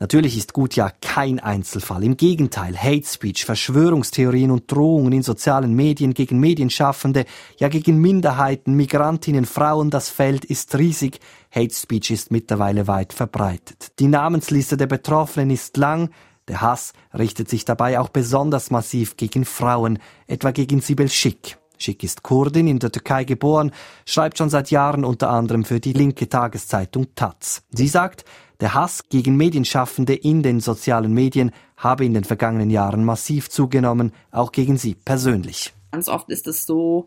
Natürlich 0.00 0.38
ist 0.38 0.54
Gutjahr 0.54 0.94
kein 1.02 1.40
Einzelfall. 1.40 2.02
Im 2.04 2.16
Gegenteil, 2.16 2.74
Hate 2.74 3.06
Speech, 3.06 3.44
Verschwörungstheorien 3.44 4.50
und 4.50 4.72
Drohungen 4.72 5.12
in 5.12 5.22
sozialen 5.22 5.74
Medien 5.74 6.14
gegen 6.14 6.40
Medienschaffende, 6.40 7.26
ja 7.58 7.68
gegen 7.68 7.98
Minderheiten, 7.98 8.72
Migrantinnen, 8.72 9.44
Frauen, 9.44 9.90
das 9.90 10.08
Feld 10.08 10.46
ist 10.46 10.74
riesig. 10.78 11.20
Hate 11.54 11.74
Speech 11.74 12.12
ist 12.12 12.30
mittlerweile 12.30 12.88
weit 12.88 13.12
verbreitet. 13.12 13.92
Die 13.98 14.08
Namensliste 14.08 14.78
der 14.78 14.86
Betroffenen 14.86 15.50
ist 15.50 15.76
lang. 15.76 16.08
Der 16.48 16.62
Hass 16.62 16.94
richtet 17.12 17.50
sich 17.50 17.66
dabei 17.66 18.00
auch 18.00 18.08
besonders 18.08 18.70
massiv 18.70 19.18
gegen 19.18 19.44
Frauen, 19.44 19.98
etwa 20.26 20.50
gegen 20.50 20.80
Sibel 20.80 21.10
Schick. 21.10 21.58
Schick 21.76 22.02
ist 22.02 22.22
Kurdin, 22.22 22.68
in 22.68 22.78
der 22.78 22.90
Türkei 22.90 23.24
geboren, 23.24 23.70
schreibt 24.06 24.38
schon 24.38 24.50
seit 24.50 24.70
Jahren 24.70 25.04
unter 25.04 25.30
anderem 25.30 25.64
für 25.64 25.80
die 25.80 25.92
linke 25.92 26.28
Tageszeitung 26.28 27.14
Taz. 27.14 27.62
Sie 27.70 27.88
sagt, 27.88 28.24
der 28.60 28.74
Hass 28.74 29.08
gegen 29.08 29.36
Medienschaffende 29.36 30.14
in 30.14 30.42
den 30.42 30.60
sozialen 30.60 31.12
Medien 31.12 31.52
habe 31.76 32.04
in 32.04 32.14
den 32.14 32.24
vergangenen 32.24 32.70
Jahren 32.70 33.04
massiv 33.04 33.48
zugenommen, 33.48 34.12
auch 34.30 34.52
gegen 34.52 34.76
sie 34.76 34.94
persönlich. 34.94 35.72
Ganz 35.92 36.08
oft 36.08 36.28
ist 36.28 36.46
es 36.46 36.66
so, 36.66 37.06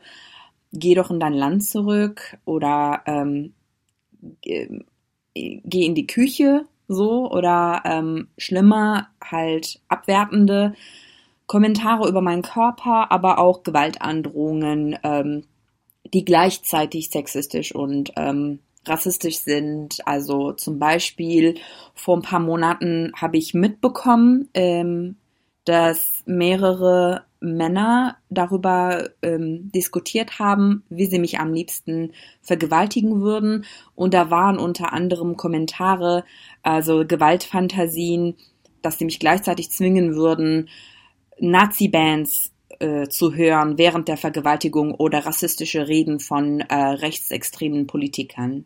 geh 0.72 0.96
doch 0.96 1.12
in 1.12 1.20
dein 1.20 1.34
Land 1.34 1.64
zurück 1.64 2.38
oder 2.46 3.02
ähm, 3.06 3.54
geh 4.42 5.86
in 5.86 5.96
die 5.96 6.08
Küche 6.08 6.66
so 6.88 7.32
oder 7.32 7.82
ähm, 7.86 8.28
schlimmer 8.38 9.08
halt 9.24 9.80
abwertende 9.88 10.74
Kommentare 11.46 12.08
über 12.08 12.22
meinen 12.22 12.42
Körper, 12.42 13.12
aber 13.12 13.40
auch 13.40 13.64
Gewaltandrohungen, 13.64 14.98
ähm, 15.04 15.44
die 16.14 16.26
gleichzeitig 16.26 17.10
sexistisch 17.10 17.74
und 17.74 18.14
ähm, 18.16 18.60
rassistisch 18.86 19.40
sind. 19.40 19.98
Also 20.06 20.54
zum 20.54 20.80
Beispiel 20.80 21.56
vor 21.94 22.18
ein 22.18 22.22
paar 22.22 22.40
Monaten 22.40 23.12
habe 23.16 23.38
ich 23.38 23.54
mitbekommen, 23.54 24.50
ähm, 24.54 25.18
dass 25.66 26.24
mehrere 26.26 27.26
Männer 27.40 28.18
darüber 28.30 29.10
ähm, 29.22 29.72
diskutiert 29.74 30.40
haben, 30.40 30.84
wie 30.90 31.06
sie 31.06 31.20
mich 31.20 31.40
am 31.40 31.54
liebsten 31.54 32.14
vergewaltigen 32.42 33.22
würden. 33.22 33.66
Und 33.96 34.14
da 34.14 34.30
waren 34.30 34.58
unter 34.58 34.94
anderem 34.94 35.36
Kommentare, 35.36 36.24
also 36.62 37.06
Gewaltfantasien, 37.06 38.36
dass 38.82 38.98
sie 38.98 39.06
mich 39.06 39.20
gleichzeitig 39.20 39.72
zwingen 39.72 40.16
würden, 40.16 40.70
Nazi-Bands 41.40 42.54
äh, 42.80 43.08
zu 43.08 43.34
hören 43.34 43.78
während 43.78 44.08
der 44.08 44.18
Vergewaltigung 44.18 44.94
oder 44.94 45.26
rassistische 45.26 45.88
Reden 45.88 46.20
von 46.20 46.62
äh, 46.62 46.76
rechtsextremen 46.76 47.88
Politikern. 47.88 48.66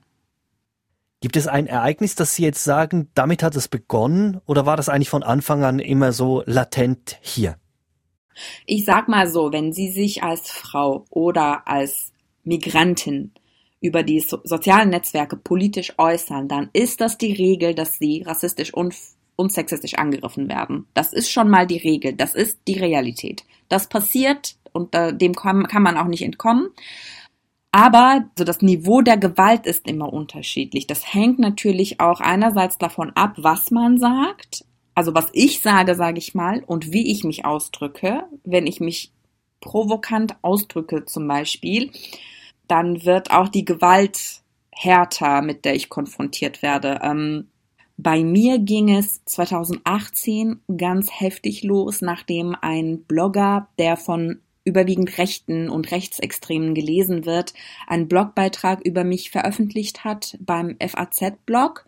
Gibt 1.20 1.36
es 1.36 1.48
ein 1.48 1.66
Ereignis, 1.66 2.14
das 2.14 2.36
Sie 2.36 2.44
jetzt 2.44 2.64
sagen, 2.64 3.10
damit 3.16 3.42
hat 3.42 3.56
es 3.56 3.68
begonnen 3.68 4.40
oder 4.46 4.68
war 4.68 4.78
das 4.78 4.88
eigentlich 4.88 5.10
von 5.10 5.24
Anfang 5.24 5.64
an 5.64 5.80
immer 5.80 6.12
so 6.12 6.44
latent 6.46 7.18
hier? 7.22 7.58
Ich 8.68 8.86
sag 8.86 9.08
mal 9.08 9.28
so, 9.28 9.52
wenn 9.52 9.74
Sie 9.74 9.90
sich 9.90 10.22
als 10.22 10.52
Frau 10.52 11.06
oder 11.10 11.68
als 11.68 12.12
Migrantin 12.44 13.32
über 13.82 14.04
die 14.04 14.20
so 14.20 14.40
sozialen 14.44 14.90
Netzwerke 14.90 15.38
politisch 15.38 15.94
äußern, 15.98 16.48
dann 16.48 16.70
ist 16.74 17.02
das 17.02 17.18
die 17.18 17.34
Regel, 17.34 17.74
dass 17.74 17.98
Sie 17.98 18.22
rassistisch 18.22 18.72
und, 18.72 18.96
und 19.36 19.52
sexistisch 19.52 19.96
angegriffen 19.96 20.48
werden. 20.50 20.86
Das 20.94 21.14
ist 21.14 21.32
schon 21.32 21.50
mal 21.50 21.66
die 21.66 21.78
Regel, 21.78 22.14
das 22.14 22.36
ist 22.36 22.60
die 22.68 22.80
Realität. 22.80 23.44
Das 23.70 23.90
passiert 23.90 24.56
und 24.72 24.94
äh, 24.94 25.16
dem 25.16 25.34
kann, 25.34 25.68
kann 25.68 25.82
man 25.82 25.98
auch 25.98 26.08
nicht 26.08 26.24
entkommen. 26.24 26.70
Aber 27.78 28.26
so 28.36 28.44
das 28.44 28.64
Niveau 28.64 29.02
der 29.02 29.18
Gewalt 29.18 29.68
ist 29.68 29.88
immer 29.88 30.12
unterschiedlich. 30.12 30.88
Das 30.88 31.14
hängt 31.14 31.38
natürlich 31.38 32.00
auch 32.00 32.22
einerseits 32.22 32.80
davon 32.80 33.12
ab, 33.12 33.36
was 33.38 33.70
man 33.70 34.00
sagt, 34.00 34.66
also 34.96 35.14
was 35.14 35.30
ich 35.34 35.62
sage, 35.62 35.94
sage 35.94 36.18
ich 36.18 36.34
mal, 36.34 36.64
und 36.66 36.92
wie 36.92 37.12
ich 37.12 37.24
mich 37.24 37.46
ausdrücke. 37.46 38.24
Wenn 38.44 38.66
ich 38.66 38.80
mich 38.80 39.12
provokant 39.62 40.38
ausdrücke 40.42 41.06
zum 41.06 41.28
Beispiel, 41.28 41.92
dann 42.68 43.06
wird 43.06 43.30
auch 43.30 43.48
die 43.48 43.64
Gewalt 43.64 44.42
härter, 44.72 45.44
mit 45.44 45.64
der 45.64 45.76
ich 45.76 45.88
konfrontiert 45.88 46.64
werde. 46.64 47.02
Ähm, 47.04 47.52
bei 47.96 48.24
mir 48.24 48.58
ging 48.58 48.90
es 48.90 49.24
2018 49.26 50.62
ganz 50.78 51.12
heftig 51.12 51.62
los, 51.62 52.02
nachdem 52.02 52.56
ein 52.60 53.04
Blogger, 53.04 53.68
der 53.78 53.98
von 53.98 54.42
überwiegend 54.68 55.18
Rechten 55.18 55.70
und 55.70 55.90
Rechtsextremen 55.92 56.76
gelesen 56.76 57.26
wird, 57.26 57.54
einen 57.88 58.08
Blogbeitrag 58.08 58.82
über 58.86 59.04
mich 59.04 59.32
veröffentlicht 59.32 60.04
hat 60.04 60.38
beim 60.42 60.76
FAZ-Blog, 60.80 61.86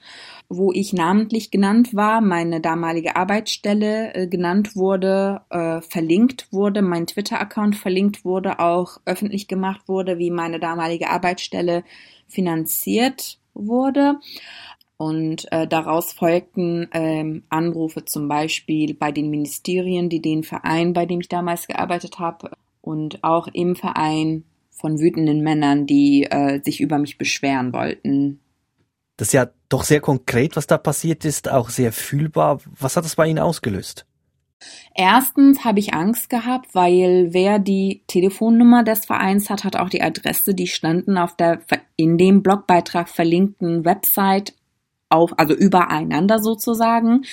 wo 0.47 0.71
ich 0.71 0.93
namentlich 0.93 1.51
genannt 1.51 1.93
war, 1.93 2.21
meine 2.21 2.61
damalige 2.61 3.17
Arbeitsstelle 3.17 4.15
äh, 4.15 4.27
genannt 4.27 4.75
wurde, 4.75 5.41
äh, 5.49 5.81
verlinkt 5.81 6.47
wurde, 6.51 6.81
mein 6.81 7.05
Twitter-Account 7.05 7.75
verlinkt 7.75 8.23
wurde, 8.23 8.59
auch 8.59 8.97
öffentlich 9.05 9.47
gemacht 9.47 9.81
wurde, 9.87 10.17
wie 10.17 10.31
meine 10.31 10.59
damalige 10.59 11.09
Arbeitsstelle 11.09 11.83
finanziert 12.27 13.39
wurde. 13.53 14.19
Und 15.01 15.49
äh, 15.53 15.65
daraus 15.65 16.11
folgten 16.11 16.89
ähm, 16.93 17.43
Anrufe 17.47 18.03
zum 18.03 18.27
Beispiel 18.27 18.93
bei 18.93 19.13
den 19.13 19.29
Ministerien, 19.29 20.09
die 20.09 20.21
den 20.21 20.43
Verein, 20.43 20.91
bei 20.91 21.05
dem 21.05 21.21
ich 21.21 21.29
damals 21.29 21.67
gearbeitet 21.67 22.19
habe, 22.19 22.51
und 22.81 23.23
auch 23.23 23.47
im 23.47 23.75
Verein 23.75 24.43
von 24.71 24.99
wütenden 24.99 25.41
Männern, 25.41 25.85
die 25.85 26.23
äh, 26.23 26.61
sich 26.63 26.81
über 26.81 26.97
mich 26.97 27.17
beschweren 27.17 27.73
wollten. 27.73 28.39
Das 29.17 29.29
ist 29.29 29.33
ja 29.33 29.49
doch 29.67 29.83
sehr 29.83 29.99
konkret, 29.99 30.55
was 30.55 30.67
da 30.67 30.77
passiert 30.77 31.25
ist, 31.25 31.49
auch 31.49 31.69
sehr 31.69 31.91
fühlbar. 31.91 32.61
Was 32.79 32.95
hat 32.95 33.03
das 33.03 33.15
bei 33.15 33.27
Ihnen 33.27 33.39
ausgelöst? 33.39 34.05
Erstens 34.93 35.63
habe 35.63 35.79
ich 35.79 35.93
Angst 35.93 36.29
gehabt, 36.29 36.75
weil 36.75 37.29
wer 37.31 37.59
die 37.59 38.03
Telefonnummer 38.07 38.83
des 38.83 39.05
Vereins 39.05 39.49
hat, 39.49 39.63
hat 39.63 39.75
auch 39.77 39.89
die 39.89 40.01
Adresse, 40.01 40.53
die 40.53 40.67
standen 40.67 41.17
auf 41.17 41.35
der 41.35 41.61
in 41.95 42.17
dem 42.17 42.43
Blogbeitrag 42.43 43.07
verlinkten 43.09 43.85
Website 43.85 44.53
auf, 45.09 45.37
also 45.37 45.53
übereinander 45.53 46.39
sozusagen. 46.39 47.23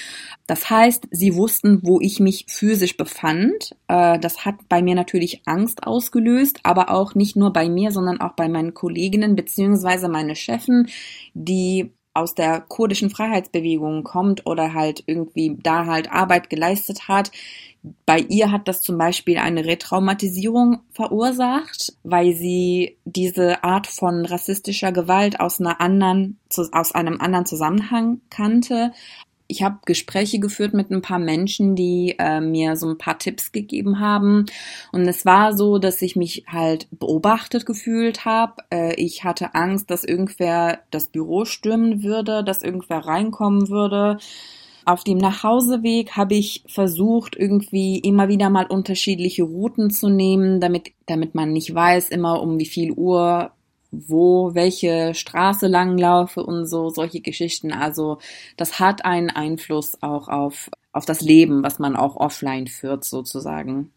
Das 0.46 0.70
heißt, 0.70 1.08
sie 1.10 1.36
wussten, 1.36 1.80
wo 1.82 2.00
ich 2.00 2.20
mich 2.20 2.46
physisch 2.48 2.96
befand. 2.96 3.76
Äh, 3.88 4.18
das 4.18 4.44
hat 4.44 4.56
bei 4.68 4.82
mir 4.82 4.94
natürlich 4.94 5.42
Angst 5.46 5.86
ausgelöst, 5.86 6.60
aber 6.62 6.90
auch 6.90 7.14
nicht 7.14 7.36
nur 7.36 7.52
bei 7.52 7.68
mir, 7.68 7.92
sondern 7.92 8.20
auch 8.20 8.32
bei 8.32 8.48
meinen 8.48 8.74
Kolleginnen 8.74 9.36
beziehungsweise 9.36 10.08
meine 10.08 10.36
Chefin, 10.36 10.88
die 11.34 11.92
aus 12.16 12.34
der 12.34 12.60
kurdischen 12.60 13.10
Freiheitsbewegung 13.10 14.04
kommt 14.04 14.46
oder 14.46 14.74
halt 14.74 15.04
irgendwie 15.06 15.56
da 15.62 15.86
halt 15.86 16.10
Arbeit 16.10 16.50
geleistet 16.50 17.08
hat, 17.08 17.30
bei 18.04 18.18
ihr 18.18 18.50
hat 18.50 18.68
das 18.68 18.82
zum 18.82 18.98
Beispiel 18.98 19.38
eine 19.38 19.64
Retraumatisierung 19.64 20.80
verursacht, 20.90 21.92
weil 22.02 22.34
sie 22.34 22.98
diese 23.04 23.62
Art 23.62 23.86
von 23.86 24.24
rassistischer 24.26 24.92
Gewalt 24.92 25.40
aus 25.40 25.60
einer 25.60 25.80
anderen, 25.80 26.38
aus 26.72 26.92
einem 26.92 27.20
anderen 27.20 27.46
Zusammenhang 27.46 28.20
kannte. 28.30 28.92
Ich 29.48 29.62
habe 29.62 29.78
Gespräche 29.84 30.38
geführt 30.38 30.74
mit 30.74 30.90
ein 30.90 31.02
paar 31.02 31.18
Menschen, 31.18 31.76
die 31.76 32.16
äh, 32.18 32.40
mir 32.40 32.76
so 32.76 32.88
ein 32.88 32.98
paar 32.98 33.18
Tipps 33.18 33.52
gegeben 33.52 34.00
haben. 34.00 34.46
Und 34.92 35.06
es 35.08 35.24
war 35.24 35.56
so, 35.56 35.78
dass 35.78 36.02
ich 36.02 36.16
mich 36.16 36.44
halt 36.46 36.88
beobachtet 36.90 37.66
gefühlt 37.66 38.24
habe. 38.24 38.62
Äh, 38.70 38.94
ich 38.94 39.24
hatte 39.24 39.54
Angst, 39.54 39.90
dass 39.90 40.04
irgendwer 40.04 40.80
das 40.90 41.06
Büro 41.06 41.44
stürmen 41.44 42.02
würde, 42.02 42.42
dass 42.44 42.62
irgendwer 42.62 42.98
reinkommen 42.98 43.68
würde. 43.68 44.18
Auf 44.84 45.02
dem 45.02 45.18
Nachhauseweg 45.18 46.12
habe 46.12 46.36
ich 46.36 46.62
versucht, 46.68 47.34
irgendwie 47.34 47.98
immer 47.98 48.28
wieder 48.28 48.50
mal 48.50 48.66
unterschiedliche 48.66 49.42
Routen 49.42 49.90
zu 49.90 50.08
nehmen, 50.08 50.60
damit, 50.60 50.92
damit 51.06 51.34
man 51.34 51.52
nicht 51.52 51.74
weiß, 51.74 52.08
immer 52.10 52.40
um 52.40 52.60
wie 52.60 52.66
viel 52.66 52.92
Uhr 52.92 53.50
wo 53.90 54.54
welche 54.54 55.14
Straße 55.14 55.66
langlaufe 55.66 56.42
und 56.42 56.66
so 56.66 56.90
solche 56.90 57.20
Geschichten. 57.20 57.72
Also 57.72 58.18
das 58.56 58.80
hat 58.80 59.04
einen 59.04 59.30
Einfluss 59.30 60.02
auch 60.02 60.28
auf, 60.28 60.70
auf 60.92 61.04
das 61.04 61.20
Leben, 61.20 61.62
was 61.62 61.78
man 61.78 61.96
auch 61.96 62.16
offline 62.16 62.66
führt 62.66 63.04
sozusagen. 63.04 63.92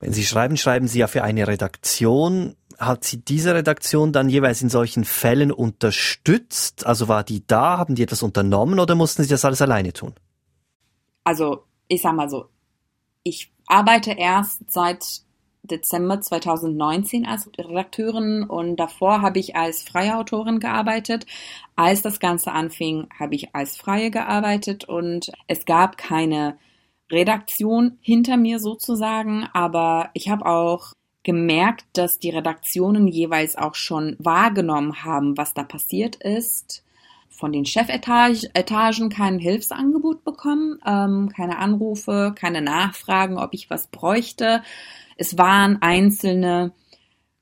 Wenn 0.00 0.14
Sie 0.14 0.24
schreiben, 0.24 0.56
schreiben 0.56 0.88
Sie 0.88 0.98
ja 0.98 1.06
für 1.06 1.22
eine 1.22 1.46
Redaktion. 1.46 2.56
Hat 2.78 3.04
Sie 3.04 3.18
diese 3.18 3.54
Redaktion 3.54 4.12
dann 4.12 4.30
jeweils 4.30 4.62
in 4.62 4.70
solchen 4.70 5.04
Fällen 5.04 5.52
unterstützt? 5.52 6.86
Also 6.86 7.08
war 7.08 7.22
die 7.22 7.46
da? 7.46 7.76
Haben 7.76 7.94
die 7.94 8.02
etwas 8.02 8.22
unternommen 8.22 8.80
oder 8.80 8.94
mussten 8.94 9.22
Sie 9.22 9.28
das 9.28 9.44
alles 9.44 9.60
alleine 9.60 9.92
tun? 9.92 10.14
Also 11.24 11.64
ich 11.86 12.00
sag 12.00 12.14
mal 12.14 12.30
so, 12.30 12.46
ich 13.22 13.52
arbeite 13.66 14.12
erst 14.12 14.70
seit 14.70 15.22
Dezember 15.62 16.20
2019 16.20 17.26
als 17.26 17.50
Redakteurin 17.58 18.44
und 18.44 18.76
davor 18.76 19.22
habe 19.22 19.38
ich 19.38 19.56
als 19.56 19.82
freie 19.82 20.16
Autorin 20.16 20.60
gearbeitet. 20.60 21.26
Als 21.76 22.02
das 22.02 22.20
Ganze 22.20 22.52
anfing, 22.52 23.08
habe 23.18 23.34
ich 23.34 23.54
als 23.54 23.76
Freie 23.76 24.10
gearbeitet 24.10 24.84
und 24.84 25.32
es 25.46 25.64
gab 25.64 25.96
keine 25.96 26.56
Redaktion 27.10 27.98
hinter 28.00 28.36
mir 28.36 28.58
sozusagen, 28.58 29.46
aber 29.52 30.10
ich 30.14 30.28
habe 30.28 30.46
auch 30.46 30.92
gemerkt, 31.22 31.84
dass 31.92 32.18
die 32.18 32.30
Redaktionen 32.30 33.06
jeweils 33.06 33.56
auch 33.56 33.74
schon 33.74 34.16
wahrgenommen 34.18 35.04
haben, 35.04 35.36
was 35.36 35.54
da 35.54 35.64
passiert 35.64 36.16
ist. 36.16 36.84
Von 37.28 37.52
den 37.52 37.64
Chefetagen 37.64 39.08
kein 39.08 39.38
Hilfsangebot 39.38 40.24
bekommen, 40.24 40.78
ähm, 40.86 41.30
keine 41.34 41.58
Anrufe, 41.58 42.34
keine 42.34 42.60
Nachfragen, 42.62 43.38
ob 43.38 43.54
ich 43.54 43.70
was 43.70 43.86
bräuchte. 43.86 44.62
Es 45.20 45.36
waren 45.36 45.82
einzelne 45.82 46.72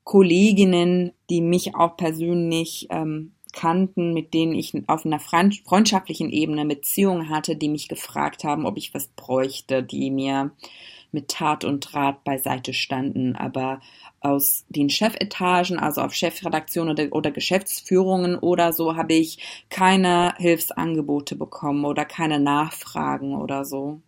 Kolleginnen, 0.03 1.13
die 1.29 1.39
mich 1.39 1.75
auch 1.75 1.95
persönlich 1.95 2.87
ähm, 2.89 3.35
kannten, 3.53 4.13
mit 4.13 4.33
denen 4.33 4.53
ich 4.53 4.73
auf 4.87 5.05
einer 5.05 5.21
freundschaftlichen 5.21 6.29
Ebene 6.29 6.65
Beziehung 6.65 7.29
hatte, 7.29 7.55
die 7.55 7.69
mich 7.69 7.87
gefragt 7.87 8.43
haben, 8.43 8.65
ob 8.65 8.75
ich 8.75 8.93
was 8.93 9.07
bräuchte, 9.07 9.81
die 9.81 10.11
mir 10.11 10.51
mit 11.13 11.29
Tat 11.29 11.63
und 11.63 11.79
Draht 11.79 12.25
beiseite 12.25 12.73
standen. 12.73 13.37
Aber 13.37 13.79
aus 14.19 14.65
den 14.67 14.89
Chefetagen, 14.89 15.79
also 15.79 16.01
auf 16.01 16.13
Chefredaktion 16.13 16.89
oder, 16.89 17.07
oder 17.13 17.31
Geschäftsführungen 17.31 18.37
oder 18.37 18.73
so, 18.73 18.97
habe 18.97 19.13
ich 19.13 19.63
keine 19.69 20.33
Hilfsangebote 20.37 21.37
bekommen 21.37 21.85
oder 21.85 22.03
keine 22.03 22.41
Nachfragen 22.41 23.35
oder 23.35 23.63
so. 23.63 24.01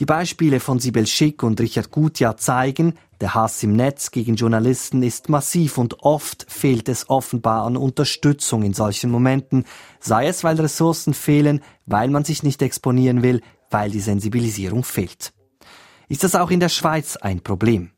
Die 0.00 0.06
Beispiele 0.06 0.58
von 0.58 0.80
Sibel 0.80 1.06
Schick 1.06 1.44
und 1.44 1.60
Richard 1.60 1.92
Gutjahr 1.92 2.36
zeigen, 2.36 2.94
der 3.20 3.34
Hass 3.34 3.62
im 3.62 3.76
Netz 3.76 4.10
gegen 4.10 4.34
Journalisten 4.34 5.04
ist 5.04 5.28
massiv 5.28 5.78
und 5.78 6.00
oft 6.00 6.46
fehlt 6.48 6.88
es 6.88 7.08
offenbar 7.08 7.64
an 7.64 7.76
Unterstützung 7.76 8.64
in 8.64 8.74
solchen 8.74 9.08
Momenten, 9.08 9.64
sei 10.00 10.26
es 10.26 10.42
weil 10.42 10.60
Ressourcen 10.60 11.14
fehlen, 11.14 11.60
weil 11.86 12.08
man 12.08 12.24
sich 12.24 12.42
nicht 12.42 12.60
exponieren 12.60 13.22
will, 13.22 13.40
weil 13.70 13.92
die 13.92 14.00
Sensibilisierung 14.00 14.82
fehlt. 14.82 15.32
Ist 16.08 16.24
das 16.24 16.34
auch 16.34 16.50
in 16.50 16.58
der 16.58 16.70
Schweiz 16.70 17.16
ein 17.16 17.40
Problem? 17.40 17.92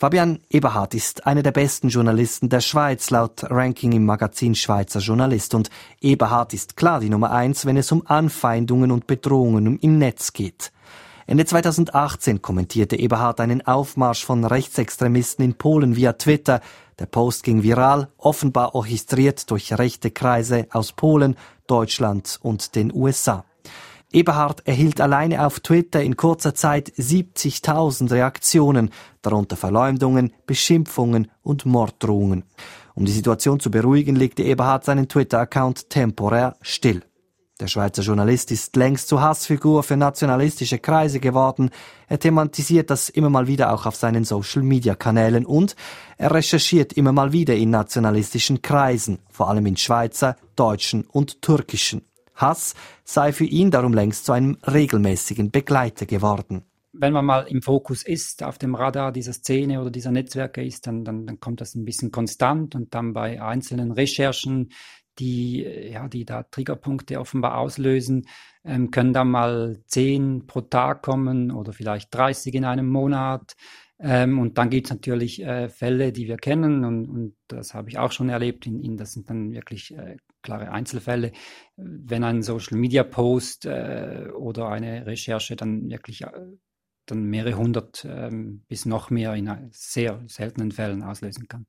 Fabian 0.00 0.40
Eberhardt 0.50 0.94
ist 0.94 1.26
einer 1.26 1.44
der 1.44 1.52
besten 1.52 1.90
Journalisten 1.90 2.48
der 2.48 2.60
Schweiz 2.60 3.10
laut 3.10 3.44
Ranking 3.44 3.92
im 3.92 4.04
Magazin 4.04 4.56
Schweizer 4.56 4.98
Journalist 4.98 5.54
und 5.54 5.70
Eberhardt 6.00 6.54
ist 6.54 6.76
klar 6.76 6.98
die 6.98 7.10
Nummer 7.10 7.30
eins, 7.30 7.66
wenn 7.66 7.76
es 7.76 7.92
um 7.92 8.02
Anfeindungen 8.06 8.90
und 8.90 9.06
Bedrohungen 9.06 9.78
im 9.78 9.98
Netz 9.98 10.32
geht. 10.32 10.72
Ende 11.30 11.44
2018 11.44 12.42
kommentierte 12.42 12.96
Eberhard 12.96 13.38
einen 13.38 13.64
Aufmarsch 13.64 14.24
von 14.24 14.44
Rechtsextremisten 14.44 15.44
in 15.44 15.54
Polen 15.54 15.94
via 15.94 16.14
Twitter. 16.14 16.60
Der 16.98 17.06
Post 17.06 17.44
ging 17.44 17.62
viral, 17.62 18.08
offenbar 18.18 18.74
orchestriert 18.74 19.48
durch 19.48 19.78
rechte 19.78 20.10
Kreise 20.10 20.66
aus 20.72 20.90
Polen, 20.90 21.36
Deutschland 21.68 22.40
und 22.42 22.74
den 22.74 22.92
USA. 22.92 23.44
Eberhard 24.10 24.66
erhielt 24.66 25.00
alleine 25.00 25.46
auf 25.46 25.60
Twitter 25.60 26.02
in 26.02 26.16
kurzer 26.16 26.56
Zeit 26.56 26.90
70.000 26.98 28.10
Reaktionen, 28.10 28.90
darunter 29.22 29.54
Verleumdungen, 29.54 30.32
Beschimpfungen 30.46 31.30
und 31.44 31.64
Morddrohungen. 31.64 32.42
Um 32.96 33.04
die 33.04 33.12
Situation 33.12 33.60
zu 33.60 33.70
beruhigen, 33.70 34.16
legte 34.16 34.42
Eberhard 34.42 34.84
seinen 34.84 35.06
Twitter-Account 35.06 35.90
temporär 35.90 36.56
still. 36.60 37.04
Der 37.60 37.66
Schweizer 37.66 38.00
Journalist 38.00 38.50
ist 38.52 38.74
längst 38.76 39.08
zur 39.08 39.20
Hassfigur 39.20 39.82
für 39.82 39.98
nationalistische 39.98 40.78
Kreise 40.78 41.20
geworden. 41.20 41.68
Er 42.08 42.18
thematisiert 42.18 42.88
das 42.88 43.10
immer 43.10 43.28
mal 43.28 43.48
wieder 43.48 43.74
auch 43.74 43.84
auf 43.84 43.96
seinen 43.96 44.24
Social-Media-Kanälen 44.24 45.44
und 45.44 45.76
er 46.16 46.32
recherchiert 46.32 46.94
immer 46.94 47.12
mal 47.12 47.32
wieder 47.32 47.54
in 47.54 47.68
nationalistischen 47.68 48.62
Kreisen, 48.62 49.18
vor 49.30 49.50
allem 49.50 49.66
in 49.66 49.76
Schweizer, 49.76 50.36
deutschen 50.56 51.04
und 51.04 51.42
türkischen. 51.42 52.00
Hass 52.34 52.74
sei 53.04 53.30
für 53.34 53.44
ihn 53.44 53.70
darum 53.70 53.92
längst 53.92 54.24
zu 54.24 54.32
einem 54.32 54.56
regelmäßigen 54.66 55.50
Begleiter 55.50 56.06
geworden 56.06 56.64
wenn 56.92 57.12
man 57.12 57.24
mal 57.24 57.46
im 57.48 57.62
Fokus 57.62 58.02
ist, 58.02 58.42
auf 58.42 58.58
dem 58.58 58.74
Radar 58.74 59.12
dieser 59.12 59.32
Szene 59.32 59.80
oder 59.80 59.90
dieser 59.90 60.10
Netzwerke 60.10 60.64
ist, 60.64 60.86
dann, 60.86 61.04
dann, 61.04 61.26
dann 61.26 61.38
kommt 61.38 61.60
das 61.60 61.74
ein 61.74 61.84
bisschen 61.84 62.10
konstant 62.10 62.74
und 62.74 62.94
dann 62.94 63.12
bei 63.12 63.40
einzelnen 63.40 63.92
Recherchen 63.92 64.70
die, 65.20 65.62
ja, 65.62 66.08
die 66.08 66.24
da 66.24 66.42
Triggerpunkte 66.44 67.20
offenbar 67.20 67.58
auslösen, 67.58 68.26
ähm, 68.64 68.90
können 68.90 69.12
dann 69.12 69.30
mal 69.30 69.82
10 69.86 70.46
pro 70.46 70.62
Tag 70.62 71.02
kommen 71.02 71.50
oder 71.50 71.72
vielleicht 71.72 72.14
30 72.14 72.54
in 72.54 72.64
einem 72.64 72.88
Monat. 72.88 73.54
Ähm, 73.98 74.38
und 74.38 74.56
dann 74.56 74.70
gibt 74.70 74.86
es 74.86 74.92
natürlich 74.92 75.42
äh, 75.42 75.68
Fälle, 75.68 76.12
die 76.12 76.26
wir 76.26 76.38
kennen 76.38 76.84
und, 76.84 77.06
und 77.06 77.36
das 77.48 77.74
habe 77.74 77.90
ich 77.90 77.98
auch 77.98 78.12
schon 78.12 78.30
erlebt. 78.30 78.66
In, 78.66 78.80
in, 78.82 78.96
das 78.96 79.12
sind 79.12 79.28
dann 79.28 79.52
wirklich 79.52 79.94
äh, 79.94 80.16
klare 80.42 80.72
Einzelfälle. 80.72 81.32
Wenn 81.76 82.24
ein 82.24 82.42
Social 82.42 82.78
Media 82.78 83.04
Post 83.04 83.66
äh, 83.66 84.28
oder 84.34 84.68
eine 84.70 85.06
Recherche 85.06 85.54
dann 85.54 85.90
wirklich 85.90 86.22
äh, 86.22 86.30
dann 87.06 87.24
mehrere 87.24 87.56
hundert 87.56 88.06
ähm, 88.08 88.64
bis 88.68 88.86
noch 88.86 89.10
mehr 89.10 89.34
in 89.34 89.50
sehr 89.72 90.22
seltenen 90.26 90.72
Fällen 90.72 91.02
auslösen 91.02 91.48
kann. 91.48 91.66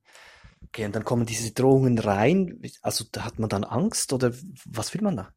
Okay, 0.68 0.86
und 0.86 0.94
dann 0.94 1.04
kommen 1.04 1.26
diese 1.26 1.52
Drohungen 1.52 1.98
rein. 1.98 2.60
Also 2.80 3.04
da 3.10 3.24
hat 3.24 3.38
man 3.38 3.48
dann 3.48 3.64
Angst 3.64 4.12
oder 4.12 4.32
was 4.64 4.94
will 4.94 5.02
man 5.02 5.16
da? 5.16 5.32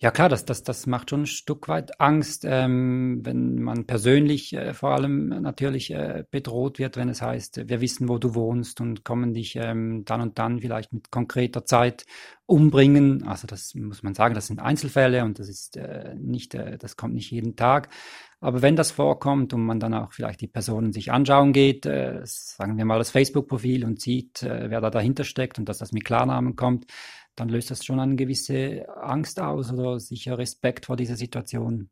Ja 0.00 0.12
klar, 0.12 0.28
das, 0.28 0.44
das, 0.44 0.62
das 0.62 0.86
macht 0.86 1.10
schon 1.10 1.22
ein 1.22 1.26
Stück 1.26 1.66
weit 1.66 2.00
Angst, 2.00 2.44
ähm, 2.46 3.18
wenn 3.24 3.60
man 3.60 3.84
persönlich 3.84 4.52
äh, 4.52 4.72
vor 4.72 4.90
allem 4.90 5.28
natürlich 5.28 5.90
äh, 5.90 6.22
bedroht 6.30 6.78
wird, 6.78 6.96
wenn 6.96 7.08
es 7.08 7.20
heißt, 7.20 7.68
wir 7.68 7.80
wissen, 7.80 8.08
wo 8.08 8.18
du 8.18 8.36
wohnst 8.36 8.80
und 8.80 9.04
kommen 9.04 9.34
dich 9.34 9.56
ähm, 9.56 10.04
dann 10.04 10.20
und 10.20 10.38
dann 10.38 10.60
vielleicht 10.60 10.92
mit 10.92 11.10
konkreter 11.10 11.64
Zeit 11.64 12.06
umbringen. 12.46 13.24
Also 13.26 13.48
das 13.48 13.74
muss 13.74 14.04
man 14.04 14.14
sagen, 14.14 14.36
das 14.36 14.46
sind 14.46 14.60
Einzelfälle 14.60 15.24
und 15.24 15.40
das 15.40 15.48
ist 15.48 15.76
äh, 15.76 16.14
nicht, 16.14 16.54
äh, 16.54 16.78
das 16.78 16.96
kommt 16.96 17.14
nicht 17.14 17.32
jeden 17.32 17.56
Tag. 17.56 17.88
Aber 18.40 18.62
wenn 18.62 18.76
das 18.76 18.92
vorkommt 18.92 19.52
und 19.52 19.66
man 19.66 19.80
dann 19.80 19.94
auch 19.94 20.12
vielleicht 20.12 20.40
die 20.40 20.46
Personen 20.46 20.92
sich 20.92 21.10
anschauen 21.10 21.52
geht, 21.52 21.86
äh, 21.86 22.20
sagen 22.22 22.78
wir 22.78 22.84
mal 22.84 22.98
das 22.98 23.10
Facebook-Profil 23.10 23.84
und 23.84 24.00
sieht, 24.00 24.44
äh, 24.44 24.70
wer 24.70 24.80
da 24.80 24.90
dahinter 24.90 25.24
steckt 25.24 25.58
und 25.58 25.68
dass 25.68 25.78
das 25.78 25.90
mit 25.90 26.04
Klarnamen 26.04 26.54
kommt, 26.54 26.86
dann 27.38 27.48
löst 27.48 27.70
das 27.70 27.84
schon 27.84 28.00
eine 28.00 28.16
gewisse 28.16 28.86
Angst 29.00 29.40
aus 29.40 29.72
oder 29.72 30.00
sicher 30.00 30.38
Respekt 30.38 30.86
vor 30.86 30.96
dieser 30.96 31.16
Situation. 31.16 31.90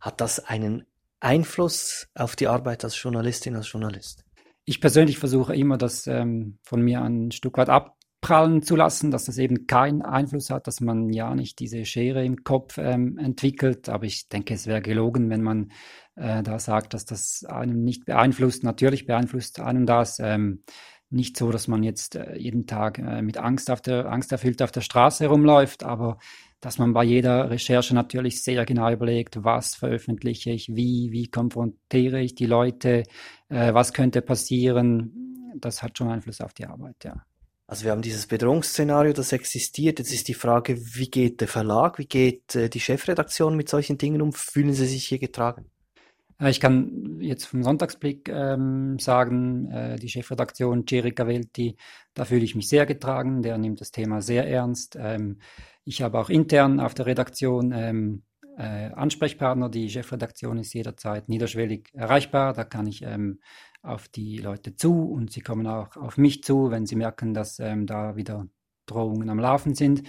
Hat 0.00 0.20
das 0.20 0.40
einen 0.40 0.84
Einfluss 1.20 2.08
auf 2.14 2.36
die 2.36 2.46
Arbeit 2.46 2.84
als 2.84 3.00
Journalistin, 3.00 3.56
als 3.56 3.70
Journalist? 3.70 4.24
Ich 4.64 4.80
persönlich 4.80 5.18
versuche 5.18 5.54
immer, 5.54 5.78
das 5.78 6.06
ähm, 6.06 6.58
von 6.62 6.82
mir 6.82 7.02
ein 7.02 7.30
Stück 7.30 7.56
weit 7.56 7.68
ab, 7.68 7.96
abprallen 8.26 8.62
zu 8.62 8.74
lassen, 8.74 9.12
dass 9.12 9.26
das 9.26 9.38
eben 9.38 9.66
keinen 9.66 10.02
Einfluss 10.02 10.50
hat, 10.50 10.66
dass 10.66 10.80
man 10.80 11.10
ja 11.10 11.34
nicht 11.34 11.60
diese 11.60 11.84
Schere 11.84 12.24
im 12.24 12.42
Kopf 12.42 12.76
ähm, 12.78 13.18
entwickelt. 13.18 13.88
Aber 13.88 14.04
ich 14.04 14.28
denke, 14.28 14.54
es 14.54 14.66
wäre 14.66 14.82
gelogen, 14.82 15.30
wenn 15.30 15.42
man 15.42 15.70
äh, 16.16 16.42
da 16.42 16.58
sagt, 16.58 16.94
dass 16.94 17.04
das 17.04 17.44
einem 17.44 17.84
nicht 17.84 18.04
beeinflusst. 18.04 18.64
Natürlich 18.64 19.06
beeinflusst 19.06 19.60
einem 19.60 19.86
das. 19.86 20.18
Ähm, 20.18 20.64
nicht 21.10 21.36
so, 21.36 21.50
dass 21.50 21.68
man 21.68 21.82
jetzt 21.82 22.16
äh, 22.16 22.36
jeden 22.36 22.66
Tag 22.66 22.98
äh, 22.98 23.22
mit 23.22 23.38
Angst 23.38 23.70
auf 23.70 23.80
der 23.80 24.06
Angst 24.06 24.32
erfüllt 24.32 24.62
auf 24.62 24.72
der 24.72 24.80
Straße 24.80 25.24
herumläuft, 25.24 25.84
aber 25.84 26.18
dass 26.60 26.78
man 26.78 26.92
bei 26.92 27.04
jeder 27.04 27.50
Recherche 27.50 27.94
natürlich 27.94 28.42
sehr 28.42 28.64
genau 28.64 28.90
überlegt, 28.90 29.44
was 29.44 29.74
veröffentliche 29.74 30.50
ich, 30.50 30.68
wie, 30.74 31.12
wie 31.12 31.28
konfrontiere 31.28 32.20
ich 32.20 32.34
die 32.34 32.46
Leute, 32.46 33.04
äh, 33.48 33.72
was 33.72 33.92
könnte 33.92 34.22
passieren. 34.22 35.52
Das 35.58 35.82
hat 35.82 35.96
schon 35.96 36.08
Einfluss 36.08 36.40
auf 36.40 36.54
die 36.54 36.66
Arbeit, 36.66 36.96
ja. 37.04 37.24
Also 37.68 37.84
wir 37.84 37.90
haben 37.90 38.02
dieses 38.02 38.26
Bedrohungsszenario, 38.26 39.12
das 39.12 39.32
existiert. 39.32 39.98
Jetzt 39.98 40.12
ist 40.12 40.28
die 40.28 40.34
Frage, 40.34 40.78
wie 40.78 41.10
geht 41.10 41.40
der 41.40 41.48
Verlag, 41.48 41.98
wie 41.98 42.06
geht 42.06 42.54
die 42.54 42.78
Chefredaktion 42.78 43.56
mit 43.56 43.68
solchen 43.68 43.98
Dingen 43.98 44.22
um? 44.22 44.32
Fühlen 44.32 44.72
Sie 44.72 44.86
sich 44.86 45.08
hier 45.08 45.18
getragen? 45.18 45.66
Äh, 46.40 46.50
ich 46.50 46.60
kann 46.60 47.18
jetzt 47.20 47.46
vom 47.46 47.62
Sonntagsblick 47.62 48.28
ähm, 48.28 48.98
sagen, 48.98 49.70
äh, 49.70 49.96
die 49.96 50.08
Chefredaktion 50.08 50.86
Thierry 50.86 51.12
Cavelti, 51.12 51.76
da 52.14 52.24
fühle 52.24 52.44
ich 52.44 52.54
mich 52.54 52.68
sehr 52.68 52.86
getragen, 52.86 53.42
der 53.42 53.58
nimmt 53.58 53.80
das 53.80 53.90
Thema 53.90 54.22
sehr 54.22 54.48
ernst. 54.48 54.96
Ähm, 55.00 55.38
ich 55.84 56.02
habe 56.02 56.18
auch 56.18 56.30
intern 56.30 56.80
auf 56.80 56.94
der 56.94 57.06
Redaktion 57.06 57.72
ähm, 57.72 58.22
äh, 58.58 58.90
Ansprechpartner. 58.92 59.68
Die 59.68 59.88
Chefredaktion 59.90 60.58
ist 60.58 60.74
jederzeit 60.74 61.28
niederschwellig 61.28 61.90
erreichbar. 61.94 62.52
Da 62.52 62.64
kann 62.64 62.86
ich 62.86 63.02
ähm, 63.02 63.40
auf 63.82 64.08
die 64.08 64.38
Leute 64.38 64.74
zu 64.74 65.08
und 65.10 65.32
sie 65.32 65.40
kommen 65.40 65.66
auch 65.66 65.96
auf 65.96 66.16
mich 66.18 66.42
zu, 66.42 66.70
wenn 66.70 66.86
sie 66.86 66.96
merken, 66.96 67.34
dass 67.34 67.60
ähm, 67.60 67.86
da 67.86 68.16
wieder 68.16 68.48
Drohungen 68.86 69.30
am 69.30 69.38
Laufen 69.38 69.74
sind. 69.74 70.02